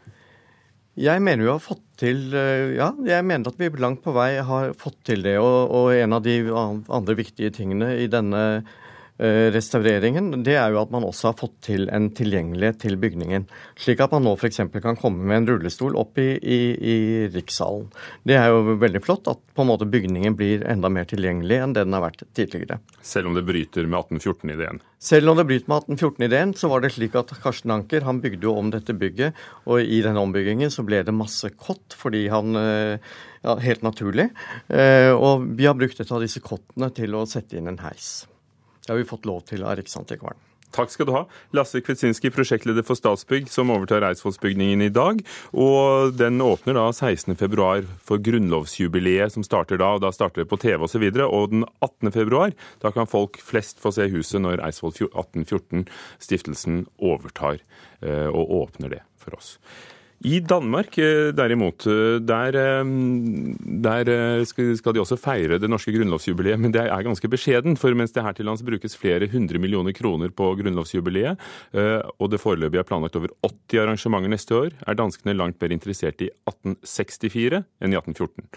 Jeg 0.98 1.22
mener 1.22 1.44
vi 1.44 1.52
har 1.52 1.62
fått 1.62 1.84
til 2.00 2.32
Ja, 2.34 2.88
jeg 3.06 3.26
mener 3.26 3.52
at 3.52 3.58
vi 3.60 3.68
langt 3.78 4.00
på 4.02 4.10
vei 4.16 4.40
har 4.42 4.72
fått 4.78 4.98
til 5.06 5.22
det. 5.22 5.36
Og, 5.38 5.70
og 5.70 5.92
en 5.94 6.16
av 6.16 6.24
de 6.24 6.40
andre 6.50 7.14
viktige 7.18 7.52
tingene 7.54 7.92
i 8.02 8.08
denne 8.10 8.42
Eh, 8.58 8.87
restaureringen, 9.18 10.30
det 10.46 10.54
er 10.60 10.70
jo 10.70 10.80
at 10.82 10.92
man 10.94 11.06
også 11.06 11.32
har 11.32 11.38
fått 11.40 11.56
til 11.66 11.88
en 11.94 12.08
tilgjengelighet 12.14 12.78
til 12.84 12.98
bygningen. 13.00 13.48
Slik 13.78 14.02
at 14.04 14.12
man 14.14 14.22
nå 14.26 14.36
f.eks. 14.38 14.60
kan 14.78 14.98
komme 15.00 15.26
med 15.26 15.40
en 15.40 15.48
rullestol 15.50 15.96
opp 15.98 16.20
i, 16.22 16.28
i, 16.38 16.58
i 16.78 16.96
Rikssalen. 17.34 17.88
Det 18.22 18.36
er 18.38 18.52
jo 18.52 18.76
veldig 18.78 19.02
flott 19.02 19.30
at 19.30 19.42
på 19.58 19.64
en 19.64 19.70
måte 19.72 19.88
bygningen 19.90 20.36
blir 20.38 20.62
enda 20.70 20.90
mer 20.92 21.08
tilgjengelig 21.10 21.58
enn 21.64 21.74
det 21.74 21.86
den 21.88 21.96
har 21.96 22.04
vært 22.06 22.22
tidligere. 22.38 22.78
Selv 23.02 23.30
om 23.30 23.34
det 23.34 23.42
bryter 23.48 23.90
med 23.90 23.98
1814-ideen? 24.04 24.82
Selv 25.02 25.32
om 25.32 25.38
det 25.38 25.46
bryter 25.50 25.70
med 25.70 25.90
1814-ideen, 25.90 26.54
så 26.58 26.70
var 26.70 26.82
det 26.82 26.92
slik 26.94 27.18
at 27.18 27.34
Karsten 27.42 27.74
Anker 27.74 28.06
han 28.06 28.22
bygde 28.22 28.46
jo 28.46 28.54
om 28.58 28.70
dette 28.74 28.94
bygget, 28.98 29.36
og 29.66 29.82
i 29.82 30.00
denne 30.04 30.22
ombyggingen 30.22 30.70
så 30.74 30.86
ble 30.86 31.02
det 31.06 31.14
masse 31.14 31.50
kott 31.58 31.96
fordi 31.98 32.26
han 32.32 32.58
eh, 32.58 33.12
ja, 33.42 33.54
Helt 33.62 33.84
naturlig. 33.86 34.28
Eh, 34.66 35.12
og 35.14 35.46
vi 35.58 35.68
har 35.68 35.76
brukt 35.78 36.00
et 36.02 36.10
av 36.10 36.22
disse 36.22 36.42
kottene 36.42 36.90
til 36.94 37.14
å 37.14 37.26
sette 37.30 37.58
inn 37.58 37.70
en 37.70 37.78
heis. 37.84 38.26
Det 38.88 38.94
har 38.94 39.02
vi 39.02 39.08
fått 39.08 39.26
lov 39.28 39.42
til 39.44 39.66
av 39.68 39.76
Riksantikvaren. 39.76 40.40
Takk 40.72 40.92
skal 40.92 41.08
du 41.08 41.12
ha. 41.12 41.20
Lasse 41.56 41.80
Kvitsinski, 41.84 42.30
prosjektleder 42.32 42.84
for 42.88 42.96
Statsbygg, 42.96 43.50
som 43.52 43.68
overtar 43.72 44.04
Eidsvollsbygningen 44.08 44.84
i 44.84 44.90
dag. 44.92 45.20
Og 45.52 46.14
den 46.16 46.40
åpner 46.44 46.76
da 46.76 46.86
16.2 46.88 47.68
for 48.08 48.24
grunnlovsjubileet 48.24 49.36
som 49.36 49.44
starter 49.44 49.80
da. 49.80 49.94
og 49.96 50.04
Da 50.04 50.12
starter 50.16 50.44
det 50.44 50.48
på 50.48 50.60
TV 50.60 50.88
osv. 50.88 51.04
Og, 51.04 51.20
så 51.20 51.28
og 51.28 51.52
den 51.52 51.66
18.2 51.84 52.52
da 52.80 52.92
kan 52.96 53.08
folk 53.08 53.36
flest 53.44 53.80
få 53.84 53.92
se 53.92 54.08
huset 54.12 54.40
når 54.44 54.64
Eidsvoll 54.64 54.96
1814-stiftelsen 55.08 56.86
overtar 56.96 57.60
eh, 58.00 58.28
og 58.28 58.56
åpner 58.64 58.96
det 58.96 59.04
for 59.20 59.36
oss. 59.36 59.56
I 60.26 60.40
Danmark 60.42 60.96
eh, 60.98 61.30
derimot, 61.30 61.84
eh, 61.86 62.18
der, 62.18 62.56
eh, 62.58 62.84
der, 63.86 64.44
skal 64.44 64.94
de 64.94 65.00
også 65.00 65.14
feire 65.14 65.60
det 65.62 65.70
norske 65.70 65.94
grunnlovsjubileet, 65.94 66.58
men 66.58 66.74
det 66.74 66.82
er 66.82 67.06
ganske 67.06 67.30
beskjeden. 67.30 67.78
For 67.78 67.94
mens 67.94 68.10
det 68.12 68.24
her 68.26 68.34
til 68.34 68.48
lands 68.50 68.64
brukes 68.66 68.98
flere 68.98 69.28
hundre 69.30 69.62
millioner 69.62 69.94
kroner 69.94 70.34
på 70.34 70.56
grunnlovsjubileet, 70.58 71.38
og 72.18 72.30
det 72.32 72.40
foreløpig 72.42 72.80
er 72.80 72.88
planlagt 72.88 73.16
over 73.16 73.30
80 73.46 73.84
arrangementer 73.84 74.32
neste 74.32 74.54
år, 74.58 74.74
er 74.86 74.98
danskene 74.98 75.36
langt 75.38 75.60
mer 75.62 75.70
interessert 75.70 76.20
i 76.24 76.32
1864 76.50 77.62
enn 77.78 77.94
i 77.94 77.98
1814. 77.98 78.48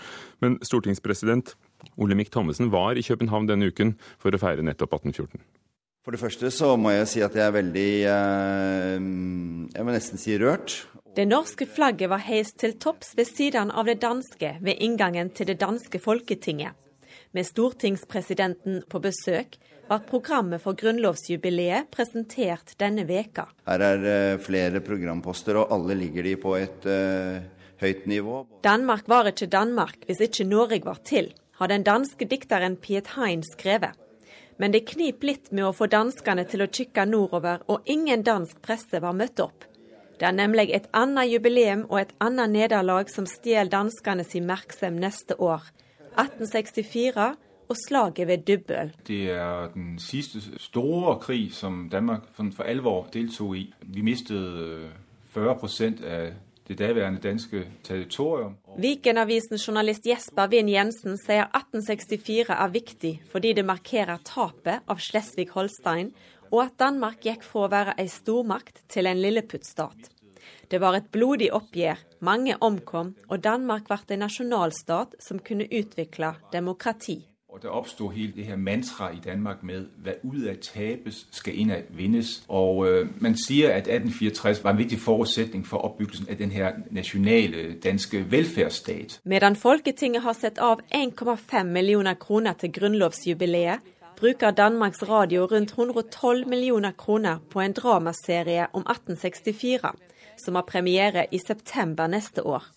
Men 0.42 0.58
stortingspresident 0.66 1.54
Olemic 2.02 2.32
Thommessen 2.34 2.72
var 2.74 2.98
i 2.98 3.06
København 3.06 3.50
denne 3.50 3.70
uken 3.70 3.94
for 4.18 4.34
å 4.34 4.42
feire 4.42 4.66
nettopp 4.66 4.98
1814. 4.98 5.38
For 6.02 6.16
det 6.16 6.22
første 6.24 6.50
så 6.50 6.74
må 6.82 6.96
jeg 6.96 7.10
si 7.12 7.22
at 7.22 7.36
jeg 7.38 7.46
er 7.46 7.54
veldig 7.54 7.90
Jeg 9.70 9.86
må 9.86 9.94
nesten 9.94 10.18
si 10.18 10.34
rørt 10.42 10.80
det 11.16 11.26
norske 11.26 11.66
flagget 11.68 12.08
var 12.08 12.22
heist 12.24 12.56
til 12.62 12.78
topps 12.80 13.18
ved 13.18 13.28
siden 13.28 13.72
av 13.76 13.90
det 13.90 13.98
danske 14.00 14.54
ved 14.64 14.80
inngangen 14.80 15.30
til 15.36 15.50
det 15.50 15.58
danske 15.60 16.00
folketinget. 16.00 16.72
Med 17.36 17.44
stortingspresidenten 17.44 18.78
på 18.88 19.00
besøk 19.04 19.58
var 19.90 20.06
programmet 20.08 20.64
for 20.64 20.78
grunnlovsjubileet 20.80 21.90
presentert 21.92 22.78
denne 22.80 23.04
veka. 23.10 23.44
Her 23.68 23.84
er 23.84 24.00
det 24.00 24.20
flere 24.46 24.80
programposter, 24.80 25.60
og 25.60 25.74
alle 25.76 25.98
ligger 26.00 26.24
de 26.24 26.36
på 26.40 26.54
et 26.56 26.88
uh, 26.88 27.44
høyt 27.84 28.08
nivå. 28.08 28.46
Danmark 28.64 29.10
var 29.12 29.28
ikke 29.34 29.50
Danmark 29.52 30.06
hvis 30.08 30.24
ikke 30.24 30.48
Norge 30.48 30.80
var 30.86 31.02
til, 31.04 31.34
har 31.60 31.68
den 31.68 31.84
danske 31.84 32.24
dikteren 32.24 32.78
Piet 32.80 33.18
Hein 33.18 33.44
skrevet. 33.44 34.00
Men 34.56 34.72
det 34.72 34.86
knip 34.94 35.28
litt 35.28 35.52
med 35.52 35.68
å 35.68 35.74
få 35.76 35.90
danskene 35.92 36.48
til 36.48 36.64
å 36.64 36.70
kikke 36.72 37.04
nordover, 37.10 37.66
og 37.68 37.84
ingen 37.90 38.24
dansk 38.24 38.64
presse 38.64 39.04
var 39.04 39.18
møtt 39.18 39.44
opp. 39.44 39.68
Det 40.22 40.28
er 40.28 40.36
nemlig 40.38 40.70
et 40.70 40.86
annet 40.94 41.32
jubileum 41.32 41.88
og 41.90 42.04
et 42.04 42.12
annet 42.22 42.52
nederlag 42.54 43.10
som 43.10 43.26
stjeler 43.26 43.72
danskene 43.74 44.22
sin 44.24 44.44
oppmerksomhet 44.46 45.02
neste 45.02 45.38
år. 45.42 45.64
1864 46.14 47.32
og 47.72 47.76
slaget 47.88 48.28
ved 48.28 48.38
Dybbøl. 48.46 48.92
Det 49.08 49.32
er 49.32 49.72
den 49.74 50.00
siste 50.00 50.42
store 50.62 51.16
krig 51.20 51.54
som 51.54 51.90
Danmark 51.90 52.22
for 52.36 52.64
alvor 52.64 53.08
deltok 53.14 53.56
i. 53.56 53.74
Vi 53.82 54.02
mistet 54.02 54.92
40% 55.36 56.06
øh, 56.06 56.28
av 56.28 56.32
det 56.68 56.80
daværende 56.80 57.20
danske 57.20 57.68
territorium. 57.84 58.56
Vikenavisens 58.78 59.68
journalist 59.68 60.06
Jesper 60.06 60.48
Wien 60.48 60.70
Jensen 60.70 61.18
sier 61.18 61.50
1864 61.50 62.54
er 62.54 62.68
viktig 62.68 63.22
fordi 63.32 63.54
det 63.54 63.66
markerer 63.66 64.22
tapet 64.26 64.86
av 64.88 65.02
Slesvig-Holstein 65.02 66.14
og 66.52 66.64
at 66.66 66.80
Danmark 66.80 67.24
gikk 67.24 67.44
fra 67.48 67.66
å 67.66 67.72
være 67.72 67.98
ei 68.02 68.08
stormakt 68.12 68.84
til 68.92 69.08
en 69.08 69.22
lilleputt-stat. 69.22 70.12
Det 70.72 70.80
var 70.82 70.96
et 70.96 71.10
blodig 71.12 71.52
oppgjør, 71.54 72.00
mange 72.20 72.56
omkom, 72.62 73.16
og 73.28 73.44
Danmark 73.44 73.90
ble 73.90 74.00
en 74.16 74.24
nasjonalstat 74.26 75.20
som 75.20 75.40
kunne 75.40 75.68
utvikle 75.68 76.36
demokrati. 76.54 77.22
Og 77.52 77.62
Det 77.62 77.70
oppstod 77.70 78.12
hele 78.12 78.32
det 78.36 78.46
her 78.46 78.56
mantraet 78.56 79.18
i 79.18 79.20
Danmark 79.30 79.64
med 79.64 79.86
hva 80.04 80.12
ut 80.24 80.48
av 80.48 80.56
tapes, 80.62 81.28
skal 81.32 81.54
innad 81.60 81.90
vinnes. 81.90 82.44
Og 82.48 82.88
øh, 82.88 83.08
Man 83.20 83.36
sier 83.36 83.70
at 83.70 83.88
1864 83.92 84.64
var 84.64 84.72
en 84.72 84.78
viktig 84.78 85.00
forutsetning 85.00 85.68
for 85.68 85.78
oppbyggelsen 85.78 86.30
av 86.30 86.38
den 86.38 86.52
her 86.52 86.72
nasjonale 86.92 87.76
danske 87.84 88.32
velferdsstat. 88.32 89.20
Medan 89.24 89.56
Folketinget 89.56 90.22
har 90.22 90.34
sett 90.34 90.58
av 90.58 90.80
1,5 90.96 91.64
millioner 91.64 92.14
kroner 92.14 92.54
til 92.54 92.72
grunnlovsjubileet, 92.72 93.80
bruker 94.22 94.52
Danmarks 94.52 95.04
Radio 95.10 95.46
rundt 95.46 95.72
112 95.72 96.48
millioner 96.48 96.92
kroner 96.92 97.38
på 97.50 97.60
en 97.60 97.74
dramaserie 97.74 98.68
om 98.74 98.82
1864, 98.82 99.92
som 100.46 100.56
har 100.56 100.62
premiere 100.62 101.26
i 101.32 101.40
september 101.48 102.08
neste 102.08 102.46
år, 102.46 102.68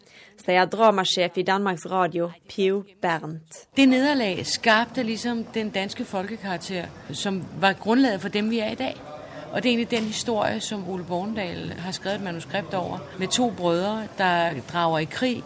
sier 0.41 0.65
dramasjef 0.65 1.37
i 1.37 1.45
Danmarks 1.45 1.85
Radio, 1.91 2.31
Pio 2.49 2.85
Bernt. 3.03 3.61
Det 3.77 3.89
nederlaget 3.89 4.47
skapte 4.47 5.03
liksom 5.03 5.45
den 5.55 5.71
danske 5.71 6.05
folkekarakter, 6.05 6.87
som 7.13 7.43
var 7.61 7.73
grunnlaget 7.73 8.21
for 8.21 8.29
dem 8.29 8.51
vi 8.51 8.59
er 8.59 8.73
i 8.73 8.81
dag. 8.81 8.97
Og 9.53 9.63
det 9.63 9.69
er 9.69 9.73
egentlig 9.73 9.91
den 9.91 10.09
historie 10.09 10.61
som 10.61 10.89
Ole 10.89 11.05
Borndal 11.05 11.73
har 11.79 11.93
skrevet 11.93 12.17
et 12.17 12.25
manuskript 12.25 12.75
over, 12.75 12.99
med 13.19 13.29
to 13.29 13.51
brødre 13.51 14.09
der 14.19 14.61
drager 14.73 14.99
i 14.99 15.05
krig. 15.05 15.43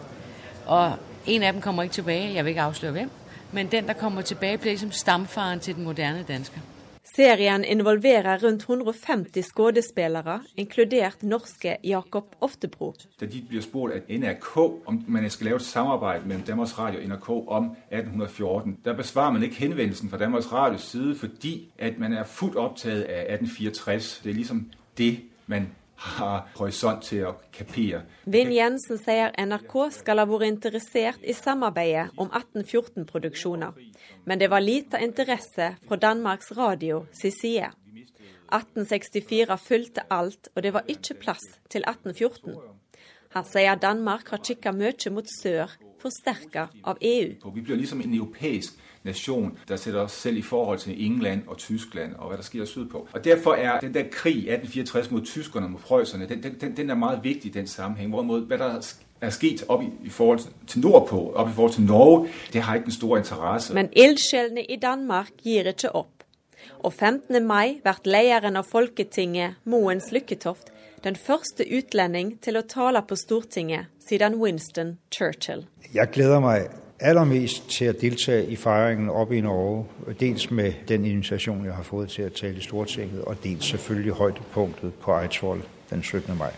Og 0.65 0.93
en 1.25 1.43
av 1.43 1.53
dem 1.53 1.61
kommer 1.61 1.83
ikke 1.83 1.93
tilbake, 1.93 2.33
jeg 2.33 2.45
vil 2.45 2.51
ikke 2.51 2.61
avsløre 2.61 2.91
hvem. 2.91 3.09
Men 3.53 3.67
den 3.71 3.87
der 3.87 3.93
kommer 3.93 4.21
tilbake, 4.21 4.57
blir 4.57 4.71
liksom 4.71 4.91
stamfaren 4.91 5.59
til 5.59 5.75
den 5.75 5.83
moderne 5.83 6.25
danske. 6.27 6.61
Serien 7.15 7.63
involverer 7.63 8.43
rundt 8.43 8.61
150 8.61 9.45
skuespillere, 9.45 10.41
inkludert 10.57 11.23
norske 11.23 11.77
Jakob 11.83 12.35
Oftebro. 12.41 12.95
Da 13.19 13.25
de 13.25 13.41
blir 13.49 13.61
spurt 13.61 13.91
av 13.91 14.01
NRK 14.09 14.57
om 14.85 15.03
man 15.07 15.29
skal 15.29 15.45
lave 15.45 15.55
et 15.55 15.61
samarbeid 15.61 16.21
mellom 16.25 16.43
Danmarks 16.43 16.79
Radio 16.79 16.99
og 16.99 17.07
NRK 17.07 17.29
om 17.29 17.65
1814, 17.91 18.77
da 18.85 18.93
besvarer 18.93 19.31
man 19.31 19.43
ikke 19.43 19.55
henvendelsen 19.55 20.09
fra 20.09 20.17
Danmarks 20.17 20.51
Radios 20.51 20.81
side 20.81 21.15
fordi 21.15 21.71
at 21.79 21.99
man 21.99 22.13
er 22.13 22.23
fullt 22.23 22.55
opptatt 22.55 23.03
av 23.03 23.19
1864. 23.19 24.21
Det 24.23 24.29
er 24.29 24.35
liksom 24.35 24.71
det 24.97 25.19
man 25.47 25.67
har 25.99 26.47
horisont 26.55 27.03
til 27.03 27.25
å 27.27 27.33
kapere. 27.55 28.03
Vinn 28.23 28.51
Jensen 28.55 28.99
sier 29.01 29.33
NRK 29.35 29.75
skal 29.99 30.21
ha 30.21 30.27
vært 30.29 30.47
interessert 30.47 31.25
i 31.27 31.35
samarbeidet 31.35 32.15
om 32.17 32.31
1814-produksjoner, 32.31 33.75
men 34.25 34.39
det 34.39 34.49
var 34.51 34.63
lite 34.63 35.01
interesse 35.03 35.73
fra 35.87 35.99
Danmarks 35.99 36.53
Radio 36.57 37.03
sin 37.11 37.35
side. 37.35 37.71
1864 38.49 39.57
fulgte 39.61 40.07
alt, 40.09 40.49
og 40.55 40.63
det 40.65 40.73
var 40.73 40.87
ikke 40.89 41.19
plass 41.21 41.43
til 41.69 41.83
1814. 41.85 42.55
Han 43.35 43.45
sier 43.45 43.77
Danmark 43.77 44.31
har 44.33 44.41
kikka 44.41 44.73
mye 44.73 45.11
mot 45.13 45.27
sør, 45.29 45.75
forsterka 46.01 46.67
av 46.83 46.97
EU. 47.01 47.53
Vi 47.53 47.61
blir 47.61 47.75
liksom 47.75 48.01
en 48.01 48.13
europeisk 48.13 48.73
nasjon 49.03 49.57
der 49.67 49.75
setter 49.75 50.01
oss 50.01 50.11
selv 50.11 50.37
i 50.37 50.41
forhold 50.41 50.79
til 50.79 51.05
England 51.05 51.41
og 51.47 51.57
Tyskland 51.57 52.15
og 52.17 52.29
hva 52.29 52.37
det 52.37 52.45
sker 52.45 52.65
sydpå. 52.65 53.07
Og 53.13 53.23
Derfor 53.23 53.53
er 53.53 53.79
den 53.79 53.93
der 53.93 54.03
krig 54.11 54.37
1864 54.37 55.11
mot 55.11 55.25
tyskerne 55.25 55.65
og 55.65 55.71
mot 55.71 55.81
prøysserne 55.81 56.29
den, 56.29 56.43
den, 56.43 56.77
den, 56.77 56.89
er 56.89 56.95
meget 56.95 57.19
viktig 57.23 57.49
i 57.49 57.53
den 57.53 57.67
sammenheng. 57.67 58.09
Hvorimot 58.09 58.43
hva 58.43 58.57
der 58.57 58.93
er 59.21 59.29
sket 59.29 59.63
opp 59.67 59.83
i, 59.83 59.89
i 60.03 60.09
forhold 60.09 60.39
til 60.67 60.81
nordpå, 60.81 61.31
opp 61.35 61.49
i 61.49 61.53
forhold 61.53 61.73
til 61.73 61.83
Norge, 61.83 62.29
det 62.53 62.61
har 62.61 62.75
ikke 62.75 62.85
en 62.85 62.91
stor 62.91 63.17
interesse. 63.17 63.73
Men 63.73 63.89
ildsjelene 63.91 64.63
i 64.63 64.75
Danmark 64.75 65.29
gir 65.43 65.67
ikke 65.67 65.95
opp. 65.95 66.23
Og 66.79 66.93
15. 66.93 67.47
mai 67.47 67.79
blir 67.83 68.05
lederen 68.05 68.55
av 68.55 68.63
Folketinget, 68.63 69.55
Moens 69.63 70.11
Lykketoft, 70.11 70.71
Den 71.03 71.15
første 71.15 71.63
utlending 71.63 72.33
til 72.43 72.59
å 72.59 72.65
tale 72.67 72.99
på 73.07 73.15
Stortinget 73.15 73.87
siden 74.03 74.35
Winston 74.41 74.97
Churchill. 75.15 75.63
Jeg 75.95 76.11
gleder 76.11 76.41
meg 76.43 76.73
aller 76.99 77.27
mest 77.29 77.69
til 77.71 77.93
å 77.93 77.95
delta 77.95 78.35
i 78.43 78.57
feiringen 78.59 79.07
oppe 79.07 79.37
i 79.37 79.43
Norge. 79.45 79.85
Dels 80.19 80.49
med 80.51 80.81
den 80.89 81.07
invitasjonen 81.07 81.69
jeg 81.69 81.77
har 81.77 81.87
fått 81.87 82.17
til 82.17 82.27
å 82.27 82.33
tale 82.35 82.59
i 82.59 82.65
Stortinget, 82.65 83.21
og 83.23 83.39
dels 83.45 83.71
selvfølgelig 83.71 84.17
høydepunktet 84.19 84.97
på 84.99 85.15
Eidsvoll 85.15 85.63
den 85.93 86.03
17. 86.03 86.35
mai. 86.35 86.51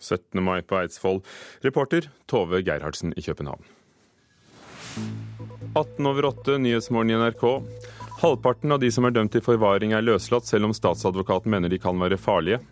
17. 0.00 0.40
mai 0.40 0.62
på 0.64 0.80
Eidsvoll. 0.80 1.20
Reporter 1.64 2.08
Tove 2.28 2.62
Gerhardsen 2.64 3.12
i 3.16 3.24
København. 3.26 3.68
18 5.74 6.06
over 6.06 6.30
8, 6.30 6.56
Nyhetsmorgen 6.62 7.12
i 7.12 7.20
NRK. 7.20 7.44
Halvparten 8.22 8.72
av 8.72 8.80
de 8.80 8.88
som 8.94 9.04
er 9.04 9.12
dømt 9.12 9.34
til 9.34 9.44
forvaring 9.44 9.92
er 9.92 10.04
løslatt, 10.06 10.46
selv 10.48 10.70
om 10.70 10.72
statsadvokaten 10.76 11.52
mener 11.52 11.68
de 11.68 11.80
kan 11.82 11.98
være 12.00 12.16
farlige. 12.16 12.62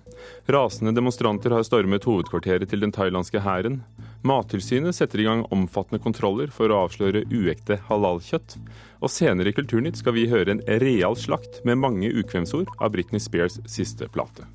Rasende 0.50 0.94
demonstranter 0.96 1.54
har 1.54 1.66
stormet 1.66 2.06
hovedkvarteret 2.08 2.70
til 2.70 2.82
den 2.84 2.94
thailandske 2.94 3.42
hæren. 3.44 3.82
Mattilsynet 4.26 4.96
setter 4.96 5.22
i 5.22 5.26
gang 5.28 5.44
omfattende 5.54 6.02
kontroller 6.02 6.52
for 6.54 6.70
å 6.70 6.84
avsløre 6.86 7.24
uekte 7.30 7.80
halalkjøtt. 7.88 8.56
Og 9.02 9.10
senere 9.10 9.50
i 9.50 9.56
Kulturnytt 9.56 9.98
skal 9.98 10.16
vi 10.18 10.28
høre 10.30 10.56
en 10.56 10.64
real 10.82 11.18
slakt 11.18 11.62
med 11.66 11.82
mange 11.82 12.10
ukvemsord 12.10 12.70
av 12.78 12.94
Britney 12.94 13.22
Spears 13.22 13.58
siste 13.66 14.10
plate. 14.14 14.46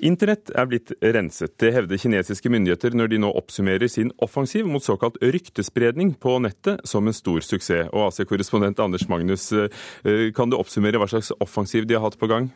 Internett 0.00 0.48
er 0.56 0.64
blitt 0.64 0.94
renset. 1.04 1.58
Det 1.60 1.74
hevder 1.74 2.00
kinesiske 2.00 2.48
myndigheter 2.48 2.94
når 2.96 3.10
de 3.12 3.18
nå 3.20 3.28
oppsummerer 3.36 3.90
sin 3.90 4.08
offensiv 4.24 4.64
mot 4.64 4.84
såkalt 4.84 5.18
ryktespredning 5.20 6.14
på 6.16 6.38
nettet 6.40 6.80
som 6.88 7.04
en 7.04 7.16
stor 7.16 7.44
suksess. 7.44 7.90
Og 7.92 8.06
AC-korrespondent 8.08 8.80
Anders 8.80 9.04
Magnus, 9.12 9.50
eh, 9.52 10.32
kan 10.32 10.48
du 10.48 10.56
oppsummere 10.56 10.96
hva 10.96 11.08
slags 11.10 11.32
offensiv 11.38 11.84
de 11.86 11.98
har 11.98 12.06
hatt 12.06 12.18
på 12.18 12.30
gang? 12.32 12.48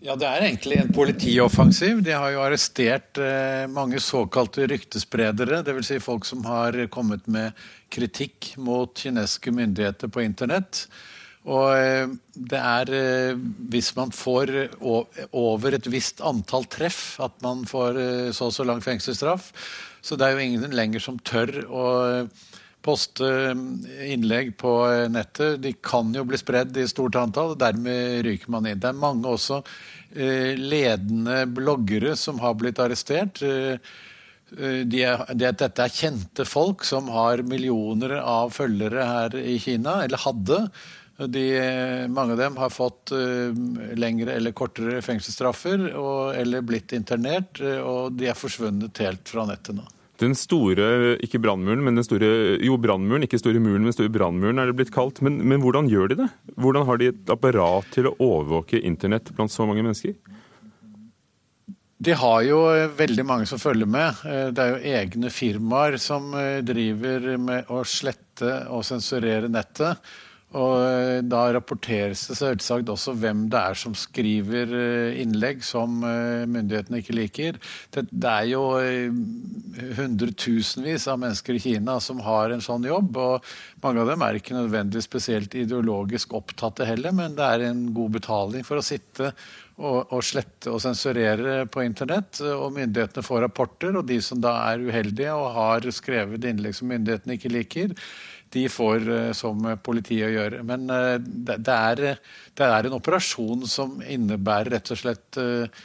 Ja, 0.00 0.14
Det 0.16 0.26
er 0.26 0.46
egentlig 0.46 0.78
en 0.80 0.92
politioffensiv. 0.92 2.02
De 2.02 2.12
har 2.12 2.30
jo 2.30 2.40
arrestert 2.40 3.18
eh, 3.18 3.66
mange 3.66 3.98
såkalte 4.00 4.66
ryktespredere. 4.70 5.64
Dvs. 5.66 5.86
Si 5.86 5.98
folk 5.98 6.24
som 6.24 6.44
har 6.44 6.86
kommet 6.86 7.26
med 7.26 7.52
kritikk 7.90 8.54
mot 8.56 8.94
kinesiske 8.94 9.50
myndigheter 9.50 10.08
på 10.08 10.22
internett. 10.22 10.86
Og 11.48 11.70
eh, 11.72 12.10
det 12.36 12.60
er 12.60 12.90
eh, 12.92 13.38
hvis 13.72 13.94
man 13.96 14.12
får 14.12 14.52
over 15.32 15.76
et 15.76 15.88
visst 15.88 16.20
antall 16.20 16.66
treff 16.68 17.16
at 17.24 17.38
man 17.44 17.64
får 17.68 18.00
eh, 18.00 18.32
så 18.36 18.50
og 18.50 18.56
så 18.56 18.66
lang 18.68 18.82
fengselsstraff. 18.84 19.48
Så 20.04 20.18
det 20.20 20.26
er 20.26 20.36
jo 20.36 20.44
ingen 20.44 20.76
lenger 20.76 21.00
som 21.00 21.20
tør 21.24 21.62
å 21.68 21.86
poste 22.84 23.26
innlegg 24.08 24.54
på 24.60 24.72
nettet. 25.12 25.60
De 25.60 25.74
kan 25.84 26.12
jo 26.16 26.24
bli 26.28 26.38
spredd 26.40 26.76
i 26.80 26.86
stort 26.88 27.18
antall, 27.20 27.52
og 27.52 27.60
dermed 27.60 28.22
ryker 28.24 28.52
man 28.52 28.68
inn. 28.68 28.80
Det 28.80 28.88
er 28.88 28.96
mange 28.96 29.28
også 29.28 29.60
ledende 30.56 31.42
bloggere 31.52 32.14
som 32.16 32.40
har 32.40 32.56
blitt 32.56 32.80
arrestert. 32.80 33.36
De 33.36 35.02
er, 35.04 35.20
de, 35.36 35.52
dette 35.52 35.84
er 35.84 35.92
kjente 35.92 36.48
folk 36.48 36.88
som 36.88 37.12
har 37.12 37.44
millioner 37.44 38.16
av 38.22 38.56
følgere 38.56 39.04
her 39.04 39.36
i 39.36 39.58
Kina, 39.60 39.98
eller 40.06 40.24
hadde. 40.24 40.62
De, 41.28 42.08
mange 42.08 42.32
av 42.32 42.38
dem 42.40 42.56
har 42.56 42.70
fått 42.72 43.12
uh, 43.12 43.52
lengre 43.98 44.38
eller 44.38 44.54
kortere 44.56 45.02
fengselsstraffer 45.04 45.90
og, 45.92 46.36
eller 46.38 46.64
blitt 46.64 46.94
internert, 46.96 47.60
uh, 47.60 47.80
og 47.84 48.16
de 48.16 48.30
er 48.30 48.38
forsvunnet 48.38 49.02
helt 49.04 49.28
fra 49.28 49.44
nettet 49.48 49.76
nå. 49.76 49.84
Den 50.20 50.36
store, 50.36 51.16
ikke 51.24 51.40
brannmuren, 51.40 51.82
men 51.84 51.96
den 51.96 52.04
store 52.04 52.56
jo 52.60 52.76
brannmuren, 52.80 53.24
ikke 53.24 53.40
store 53.40 53.60
muren, 53.60 53.84
men 53.84 53.96
store 53.96 54.12
brannmuren 54.12 54.60
er 54.60 54.68
det 54.68 54.76
blitt 54.76 54.92
kalt. 54.92 55.22
Men, 55.24 55.38
men, 55.40 55.62
hvordan 55.64 55.88
gjør 55.88 56.12
de 56.12 56.18
det? 56.22 56.28
Hvordan 56.60 56.88
har 56.88 57.00
de 57.00 57.08
et 57.12 57.32
apparat 57.32 57.88
til 57.94 58.10
å 58.10 58.16
overvåke 58.20 58.80
internett 58.84 59.32
blant 59.36 59.52
så 59.52 59.64
mange 59.68 59.84
mennesker? 59.84 60.16
De 62.00 62.16
har 62.16 62.44
jo 62.44 62.58
veldig 62.96 63.24
mange 63.28 63.48
som 63.48 63.60
følger 63.60 63.88
med. 63.88 64.20
Det 64.56 64.60
er 64.64 64.74
jo 64.74 64.92
egne 65.00 65.32
firmaer 65.32 65.96
som 66.00 66.32
driver 66.64 67.26
med 67.40 67.72
å 67.72 67.82
slette 67.84 68.54
og 68.72 68.84
sensurere 68.88 69.48
nettet. 69.52 70.00
Og 70.58 70.80
eh, 70.82 71.20
da 71.30 71.44
rapporteres 71.54 72.24
det 72.26 72.36
selvsagt 72.40 72.90
også 72.90 73.14
hvem 73.22 73.44
det 73.52 73.58
er 73.60 73.78
som 73.78 73.94
skriver 73.94 74.72
eh, 74.74 75.20
innlegg 75.22 75.62
som 75.62 76.00
eh, 76.02 76.42
myndighetene 76.50 76.98
ikke 77.02 77.14
liker. 77.14 77.60
Det, 77.94 78.08
er 78.26 78.48
jo 78.50 78.64
hundretusenvis 80.00 81.06
av 81.10 81.20
mennesker 81.22 81.54
i 81.54 81.62
Kina 81.62 82.00
som 82.02 82.22
har 82.26 82.50
en 82.50 82.64
sånn 82.64 82.88
jobb. 82.88 83.14
og 83.14 83.46
Mange 83.84 84.02
av 84.02 84.10
dem 84.10 84.26
er 84.26 84.40
ikke 84.40 84.58
nødvendigvis 84.58 85.06
spesielt 85.06 85.54
ideologisk 85.54 86.34
opptatte 86.34 86.88
heller, 86.88 87.14
men 87.14 87.38
det 87.38 87.46
er 87.46 87.68
en 87.68 87.86
god 87.94 88.18
betaling 88.18 88.66
for 88.66 88.80
å 88.80 88.86
sitte 88.86 89.30
og, 89.80 90.10
og 90.12 90.24
slette 90.26 90.72
og 90.72 90.82
sensurere 90.82 91.62
på 91.70 91.86
internett. 91.86 92.42
Og 92.42 92.74
myndighetene 92.74 93.24
får 93.24 93.46
rapporter, 93.46 93.94
og 93.94 94.10
de 94.10 94.18
som 94.24 94.42
da 94.42 94.56
er 94.72 94.82
uheldige 94.82 95.38
og 95.38 95.54
har 95.56 95.88
skrevet 95.94 96.50
innlegg 96.50 96.74
som 96.76 96.90
myndighetene 96.90 97.38
ikke 97.38 97.54
liker, 97.54 97.96
de 98.52 98.66
får 98.68 99.08
eh, 99.10 99.30
som 99.36 99.62
politiet 99.82 100.26
å 100.28 100.34
gjøre. 100.34 100.64
Men 100.66 100.90
eh, 100.90 101.16
det 101.20 101.76
er, 101.76 102.04
det 102.58 102.66
er 102.66 102.88
en 102.88 102.98
operasjon 102.98 103.66
som 103.70 103.98
innebærer 104.02 104.74
rett 104.76 104.92
og 104.92 105.00
slett 105.00 105.40
eh, 105.40 105.82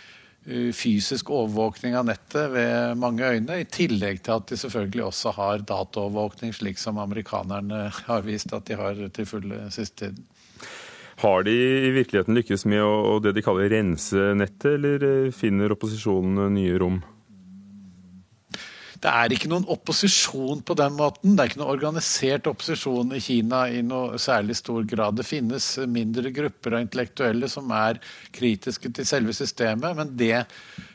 fysisk 0.76 1.32
overvåkning 1.34 1.96
av 1.98 2.06
nettet 2.06 2.52
ved 2.54 3.00
mange 3.02 3.26
øyne, 3.26 3.62
i 3.62 3.66
tillegg 3.66 4.22
til 4.26 4.36
at 4.38 4.52
de 4.52 4.60
selvfølgelig 4.62 5.08
også 5.08 5.34
har 5.40 5.66
dataovervåkning, 5.66 6.54
slik 6.54 6.78
som 6.78 7.02
amerikanerne 7.02 7.88
har 7.96 8.26
vist 8.28 8.54
at 8.54 8.70
de 8.70 8.78
har 8.78 9.02
til 9.16 9.30
fulle 9.30 9.64
siste 9.74 10.06
tiden. 10.06 10.28
Har 11.24 11.46
de 11.48 11.56
i 11.56 11.90
virkeligheten 11.96 12.36
lykkes 12.36 12.66
med 12.68 12.84
å, 12.84 13.18
det 13.24 13.32
de 13.38 13.42
kaller 13.42 13.72
rense 13.72 14.34
nettet, 14.38 14.76
eller 14.76 15.32
finner 15.34 15.74
opposisjonen 15.74 16.52
nye 16.54 16.78
rom? 16.82 17.00
Det 19.02 19.12
er 19.12 19.34
ikke 19.36 19.50
noen 19.52 19.68
opposisjon 19.72 20.62
på 20.66 20.76
den 20.80 20.96
måten. 20.96 21.36
Det 21.36 21.44
er 21.44 21.52
ikke 21.52 21.62
noen 21.62 21.74
organisert 21.74 22.48
opposisjon 22.50 23.12
i 23.16 23.22
Kina 23.24 23.66
i 23.68 23.82
noe 23.86 24.20
særlig 24.22 24.58
stor 24.60 24.86
grad. 24.88 25.18
Det 25.20 25.28
finnes 25.28 25.68
mindre 25.92 26.32
grupper 26.36 26.78
av 26.78 26.86
intellektuelle 26.86 27.50
som 27.52 27.72
er 27.76 28.00
kritiske 28.36 28.92
til 28.96 29.08
selve 29.08 29.36
systemet. 29.36 29.98
Men 30.00 30.16
det, 30.18 30.46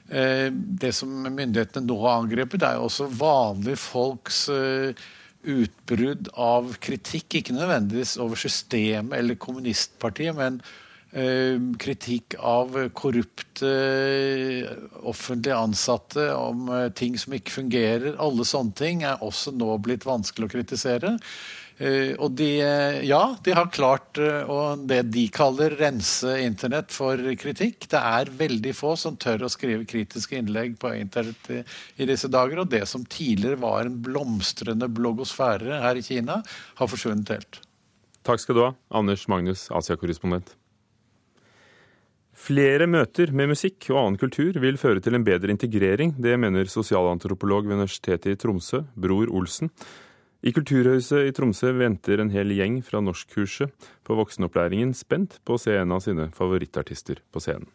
eh, 0.09 0.49
det 0.51 0.95
som 0.97 1.13
myndighetene 1.29 1.87
nå 1.87 1.99
har 2.07 2.23
angrepet, 2.23 2.65
er 2.65 2.79
jo 2.79 2.89
også 2.89 3.11
vanlige 3.21 3.83
folks 3.85 4.47
eh, 4.55 5.09
utbrudd 5.45 6.33
av 6.37 6.73
kritikk. 6.81 7.41
Ikke 7.41 7.57
nødvendigvis 7.57 8.17
over 8.21 8.41
systemet 8.41 9.19
eller 9.19 9.41
kommunistpartiet, 9.41 10.37
men 10.37 10.63
kritikk 11.11 12.37
av 12.39 12.77
korrupte 12.95 13.71
offentlig 15.03 15.31
offentlige 15.31 15.57
ansatte 15.57 16.35
om 16.35 16.69
eh, 16.69 16.91
ting 16.93 17.19
som 17.19 17.33
ikke 17.35 17.53
fungerer. 17.61 18.17
Alle 18.19 18.45
sånne 18.45 18.75
ting 18.75 19.03
er 19.03 19.23
også 19.23 19.53
nå 19.53 19.79
blitt 19.79 20.07
vanskelig 20.07 20.49
å 20.49 20.55
kritisere. 20.59 21.19
Og 22.21 22.35
de, 22.37 22.59
ja, 23.09 23.37
de 23.41 23.55
har 23.57 23.71
klart 23.73 24.19
å, 24.21 24.77
det 24.85 24.99
de 25.15 25.23
kaller 25.33 25.73
rense 25.81 26.35
internett 26.45 26.93
for 26.93 27.17
kritikk. 27.41 27.87
Det 27.89 27.97
er 27.97 28.29
veldig 28.37 28.75
få 28.77 28.91
som 29.01 29.17
tør 29.17 29.47
å 29.47 29.49
skrive 29.49 29.89
kritiske 29.89 30.37
innlegg 30.37 30.77
på 30.77 30.93
internett 30.99 31.49
i 31.97 32.05
disse 32.05 32.29
dager. 32.29 32.61
Og 32.61 32.69
det 32.69 32.83
som 32.85 33.09
tidligere 33.09 33.63
var 33.65 33.89
en 33.89 33.97
blomstrende 33.97 34.91
bloggosfære 34.93 35.81
her 35.81 35.97
i 35.97 36.05
Kina, 36.05 36.43
har 36.77 36.93
forsvunnet 36.93 37.33
helt. 37.33 37.63
Takk 38.29 38.45
skal 38.45 38.61
du 38.61 38.67
ha, 38.67 38.75
Anders 39.01 39.25
Magnus, 39.33 39.71
Asia-korrespondent. 39.73 40.53
Flere 42.41 42.87
møter 42.89 43.35
med 43.37 43.51
musikk 43.53 43.91
og 43.93 43.99
annen 44.01 44.21
kultur 44.21 44.57
vil 44.63 44.79
føre 44.81 45.03
til 45.05 45.19
en 45.19 45.25
bedre 45.27 45.53
integrering. 45.53 46.15
Det 46.17 46.39
mener 46.41 46.71
sosialantropolog 46.73 47.67
ved 47.67 47.77
Universitetet 47.77 48.33
i 48.33 48.39
Tromsø, 48.41 48.81
Bror 48.97 49.29
Olsen. 49.29 49.69
I 50.41 50.55
Kulturhuset 50.57 51.29
i 51.29 51.35
Tromsø 51.37 51.75
venter 51.77 52.23
en 52.23 52.33
hel 52.33 52.55
gjeng 52.57 52.79
fra 52.87 53.03
norskkurset 53.05 53.91
på 54.09 54.17
voksenopplæringen 54.17 54.97
spent 54.97 55.37
på 55.45 55.59
å 55.59 55.61
se 55.61 55.77
en 55.77 55.93
av 55.93 56.01
sine 56.01 56.31
favorittartister 56.33 57.21
på 57.29 57.45
scenen. 57.45 57.69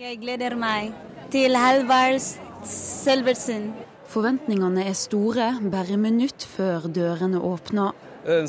Jeg 0.00 0.18
gleder 0.18 0.58
meg 0.58 0.90
til 1.30 1.54
Halvard 1.54 2.18
Selversen. 2.66 3.70
Forventningene 4.10 4.88
er 4.90 4.98
store 4.98 5.52
bare 5.70 6.00
minutt 6.00 6.48
før 6.56 6.90
dørene 6.90 7.38
åpner. 7.46 7.94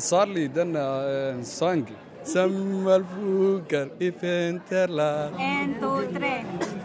Særlig 0.02 0.50
denne 0.56 0.82
eh, 1.06 1.44
sangen 1.46 2.01
Sommerfugler 2.24 3.88
i 3.98 4.10
vinterland. 4.20 5.34
En, 5.40 5.74
to, 5.80 5.90
tre. 6.14 6.34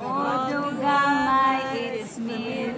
Og 0.02 0.50
du 0.50 0.62
ga 0.82 1.02
meg 1.28 1.78
et 1.82 2.10
smil. 2.10 2.74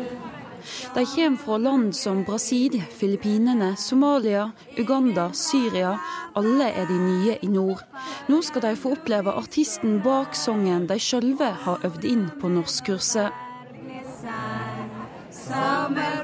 De 0.93 1.05
kommer 1.05 1.37
fra 1.39 1.57
land 1.57 1.93
som 1.95 2.23
Brasil, 2.25 2.81
Filippinene, 2.99 3.75
Somalia, 3.77 4.49
Uganda, 4.77 5.29
Syria. 5.33 5.95
Alle 6.35 6.69
er 6.71 6.85
de 6.89 6.97
nye 6.99 7.37
i 7.41 7.47
nord. 7.47 7.83
Nå 8.27 8.41
skal 8.41 8.61
de 8.67 8.75
få 8.75 8.93
oppleve 8.97 9.31
artisten 9.31 10.01
bak 10.03 10.35
sangen 10.35 10.87
de 10.89 10.99
sjølve 10.99 11.53
har 11.65 11.85
øvd 11.87 12.09
inn 12.09 12.27
på 12.41 12.51
norskkurset. 12.51 13.45
Sommerfugl 15.29 16.18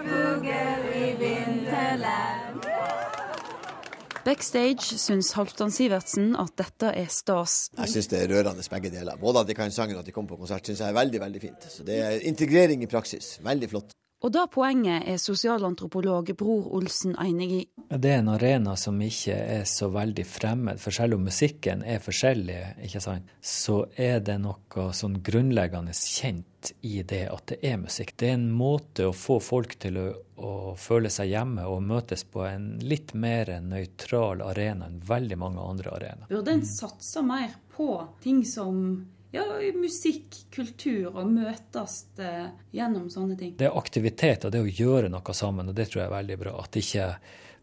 Backstage 4.25 4.95
syns 4.97 5.27
Halvdan 5.37 5.69
Sivertsen 5.69 6.31
at 6.41 6.55
dette 6.57 6.89
er 6.97 7.11
stas. 7.13 7.67
Jeg 7.77 7.91
syns 7.91 8.07
det 8.09 8.23
er 8.23 8.31
rørende 8.31 8.63
begge 8.71 8.89
deler. 8.89 9.19
Både 9.21 9.43
at 9.43 9.51
de 9.51 9.53
kan 9.53 9.69
sangen 9.69 9.99
og 9.99 10.01
at 10.01 10.07
de 10.09 10.15
kommer 10.15 10.33
på 10.33 10.39
konsert, 10.39 10.65
syns 10.65 10.81
jeg 10.81 10.89
er 10.89 10.97
veldig 10.97 11.21
veldig 11.21 11.41
fint. 11.43 11.67
Så 11.69 11.85
det 11.85 11.99
er 12.01 12.25
integrering 12.25 12.81
i 12.81 12.89
praksis. 12.89 13.35
Veldig 13.45 13.69
flott. 13.69 13.93
Og 14.25 14.31
det 14.33 14.47
poenget 14.49 15.03
er 15.05 15.19
sosialantropolog 15.21 16.31
Bror 16.39 16.71
Olsen 16.73 17.13
enig 17.21 17.49
i. 17.53 17.59
Det 17.93 18.09
er 18.09 18.23
en 18.23 18.31
arena 18.33 18.73
som 18.79 18.97
ikke 18.97 19.35
er 19.37 19.67
så 19.69 19.91
veldig 19.93 20.25
fremmed, 20.25 20.81
for 20.81 20.95
selv 20.95 21.19
om 21.19 21.27
musikken 21.27 21.83
er 21.85 22.01
forskjellig, 22.01 22.57
ikke 22.87 23.03
sant, 23.03 23.29
så 23.37 23.83
er 24.01 24.23
det 24.25 24.39
noe 24.41 24.87
sånn 24.97 25.19
grunnleggende 25.21 25.93
kjent 25.93 26.73
i 26.81 27.03
det 27.05 27.27
at 27.29 27.51
det 27.51 27.59
er 27.69 27.77
musikk. 27.77 28.15
Det 28.17 28.31
er 28.31 28.39
en 28.39 28.49
måte 28.49 29.11
å 29.11 29.13
få 29.13 29.37
folk 29.45 29.77
til 29.85 30.01
å, 30.01 30.07
å 30.41 30.53
føle 30.73 31.13
seg 31.13 31.29
hjemme 31.29 31.67
og 31.69 31.85
møtes 31.85 32.25
på 32.25 32.47
en 32.49 32.71
litt 32.81 33.13
mer 33.13 33.53
nøytral 33.61 34.41
arena 34.41 34.89
enn 34.89 35.03
veldig 35.05 35.37
mange 35.37 35.69
andre 35.69 35.93
arenaer. 35.99 36.31
Burde 36.33 36.57
en 36.57 36.65
satse 36.65 37.21
mer 37.21 37.53
på 37.77 37.91
ting 38.25 38.41
som 38.49 39.05
ja, 39.35 39.71
musikk, 39.75 40.35
kultur, 40.55 41.09
og 41.15 41.31
møtes 41.31 42.05
eh, 42.19 42.47
gjennom 42.75 43.09
sånne 43.11 43.37
ting. 43.39 43.55
Det 43.59 43.67
er 43.69 43.77
aktivitet 43.77 44.47
og 44.47 44.53
det 44.55 44.63
å 44.63 44.69
gjøre 44.69 45.11
noe 45.11 45.35
sammen, 45.35 45.69
og 45.69 45.77
det 45.77 45.89
tror 45.89 46.03
jeg 46.03 46.09
er 46.09 46.15
veldig 46.15 46.37
bra. 46.41 46.55
At 46.63 46.79
ikke 46.79 47.09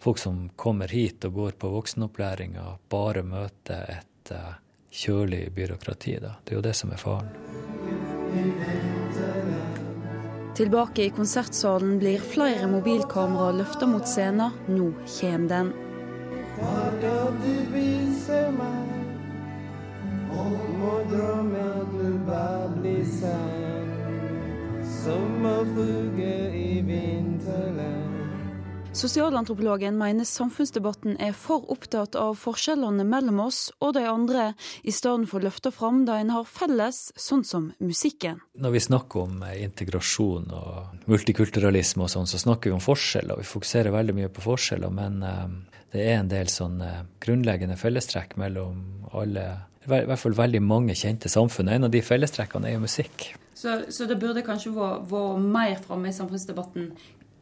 folk 0.02 0.20
som 0.20 0.48
kommer 0.56 0.92
hit 0.92 1.24
og 1.28 1.38
går 1.38 1.56
på 1.62 1.70
voksenopplæringa, 1.72 2.66
bare 2.92 3.22
møter 3.26 3.96
et 3.98 4.34
uh, 4.34 4.58
kjølig 4.92 5.46
byråkrati. 5.54 6.18
Da. 6.22 6.34
Det 6.44 6.54
er 6.54 6.60
jo 6.60 6.66
det 6.66 6.74
som 6.76 6.92
er 6.92 7.00
faren. 7.00 7.30
Tilbake 10.56 11.06
i 11.06 11.12
konsertsalen 11.16 11.96
blir 12.00 12.20
flere 12.20 12.66
mobilkamera 12.68 13.52
løfta 13.56 13.88
mot 13.88 14.08
scenen. 14.08 14.58
Nå 14.68 14.90
kommer 15.18 15.48
den. 15.54 15.72
Hva 16.58 16.90
kan 17.00 17.38
du 17.40 17.54
vise 17.72 18.42
meg 18.58 19.01
om 20.32 20.86
å 20.88 20.96
drømme 21.10 21.66
at 21.82 21.92
du 21.96 22.08
bare 22.26 22.70
blir 22.78 23.04
sann. 23.18 23.60
Sommerfugle 25.02 26.34
i 26.54 26.80
vinterland. 26.86 28.12
Sosialantropologen 28.92 29.96
mener 29.96 30.26
samfunnsdebatten 30.28 31.14
er 31.16 31.32
for 31.32 31.64
opptatt 31.72 32.12
av 32.20 32.34
forskjellene 32.36 33.06
mellom 33.08 33.40
oss 33.46 33.70
og 33.80 33.94
de 33.96 34.02
andre, 34.04 34.50
i 34.84 34.92
stedet 34.92 35.30
for 35.30 35.40
å 35.40 35.46
løfte 35.46 35.72
fram 35.72 36.02
det 36.04 36.18
en 36.20 36.34
har 36.34 36.44
felles, 36.44 37.06
sånn 37.16 37.40
som 37.48 37.70
musikken. 37.80 38.42
Når 38.60 38.76
vi 38.76 38.84
snakker 38.84 39.24
om 39.24 39.40
eh, 39.48 39.62
integrasjon 39.64 40.52
og 40.52 41.08
multikulturalisme 41.08 42.04
og 42.04 42.12
sånn, 42.12 42.28
så 42.28 42.42
snakker 42.44 42.68
vi 42.68 42.76
om 42.76 42.84
forskjeller. 42.84 43.40
Vi 43.40 43.48
fokuserer 43.48 43.96
veldig 43.96 44.18
mye 44.20 44.30
på 44.30 44.44
forskjeller, 44.44 44.92
men 44.92 45.22
eh, 45.24 45.44
det 45.96 46.06
er 46.10 46.20
en 46.20 46.30
del 46.30 46.52
sånn 46.52 46.78
grunnleggende 47.24 47.80
fellestrekk 47.80 48.36
mellom 48.40 49.08
alle 49.16 49.46
i 49.82 49.90
hvert 49.90 50.20
fall 50.20 50.36
veldig 50.38 50.62
mange 50.62 50.94
kjente 50.98 51.30
samfunn. 51.32 51.70
En 51.72 51.88
av 51.88 51.92
de 51.94 52.02
fellestrekkene 52.04 52.70
er 52.70 52.76
jo 52.76 52.84
musikk. 52.84 53.32
Så, 53.54 53.80
så 53.94 54.06
det 54.10 54.18
burde 54.22 54.44
kanskje 54.46 54.74
vært 54.76 55.42
mer 55.42 55.76
framme 55.82 56.10
i 56.10 56.16
samfunnsdebatten 56.16 56.92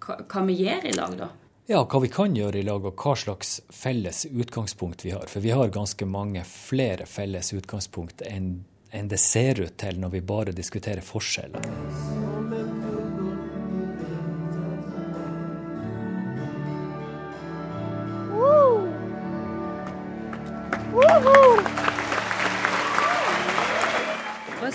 hva, 0.01 0.17
hva 0.25 0.43
vi 0.49 0.57
gjør 0.63 0.89
i 0.89 0.97
lag, 0.97 1.15
da? 1.21 1.31
Ja, 1.71 1.85
hva 1.85 2.01
vi 2.03 2.09
kan 2.11 2.35
gjøre 2.35 2.59
i 2.59 2.67
lag, 2.67 2.83
og 2.83 2.99
hva 2.99 3.13
slags 3.15 3.61
felles 3.71 4.25
utgangspunkt 4.27 5.05
vi 5.07 5.13
har. 5.15 5.29
For 5.31 5.45
vi 5.45 5.53
har 5.55 5.71
ganske 5.71 6.09
mange 6.09 6.43
flere 6.49 7.07
felles 7.07 7.53
utgangspunkt 7.55 8.25
enn 8.27 8.57
enn 8.91 9.09
det 9.09 9.21
ser 9.23 9.61
ut 9.63 9.77
til 9.79 10.01
når 10.03 10.17
vi 10.17 10.21
bare 10.27 10.55
diskuterer 10.57 11.05
forskjeller. 11.05 11.63
Hva 20.91 21.50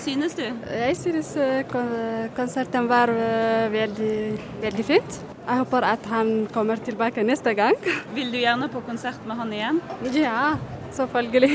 synes 0.05 0.35
du? 0.37 0.43
Jeg 0.69 0.97
synes 0.99 1.31
eh, 1.41 1.63
konserten 2.35 2.89
var 2.89 3.11
eh, 3.13 3.71
veldig, 3.73 4.17
veldig 4.61 4.85
fint. 4.85 5.17
Jeg 5.45 5.61
håper 5.61 5.87
at 5.87 6.05
han 6.09 6.47
kommer 6.53 6.81
tilbake 6.81 7.23
neste 7.25 7.53
gang. 7.57 7.77
Vil 8.17 8.31
du 8.33 8.39
gjerne 8.41 8.69
på 8.71 8.83
konsert 8.85 9.25
med 9.27 9.39
han 9.39 9.53
igjen? 9.53 9.81
Ja, 10.13 10.55
selvfølgelig. 10.93 11.51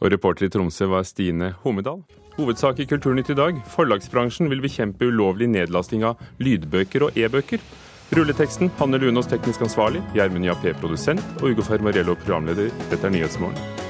Og 0.00 0.12
reporter 0.12 0.48
i 0.48 0.52
Tromsø 0.52 0.88
var 0.88 1.04
Stine 1.04 1.52
Homedal. 1.64 2.00
Hovedsak 2.38 2.80
i 2.80 2.86
Kulturnytt 2.88 3.32
i 3.34 3.36
dag. 3.36 3.58
Forlagsbransjen 3.68 4.48
vil 4.48 4.62
bekjempe 4.64 5.10
ulovlig 5.10 5.50
nedlasting 5.52 6.06
av 6.08 6.22
lydbøker 6.40 7.08
og 7.08 7.18
e-bøker. 7.20 7.60
Rulleteksten 8.16 8.72
Hanne 8.80 8.98
Lunås 8.98 9.28
teknisk 9.30 9.62
ansvarlig, 9.68 10.00
Gjermund 10.16 10.48
Jappé 10.48 10.72
produsent 10.80 11.22
og 11.42 11.52
Ugo 11.52 11.66
Fermarello 11.68 12.16
programleder. 12.18 12.72
Dette 12.88 13.06
er 13.06 13.14
Nyhetsmorgen. 13.14 13.89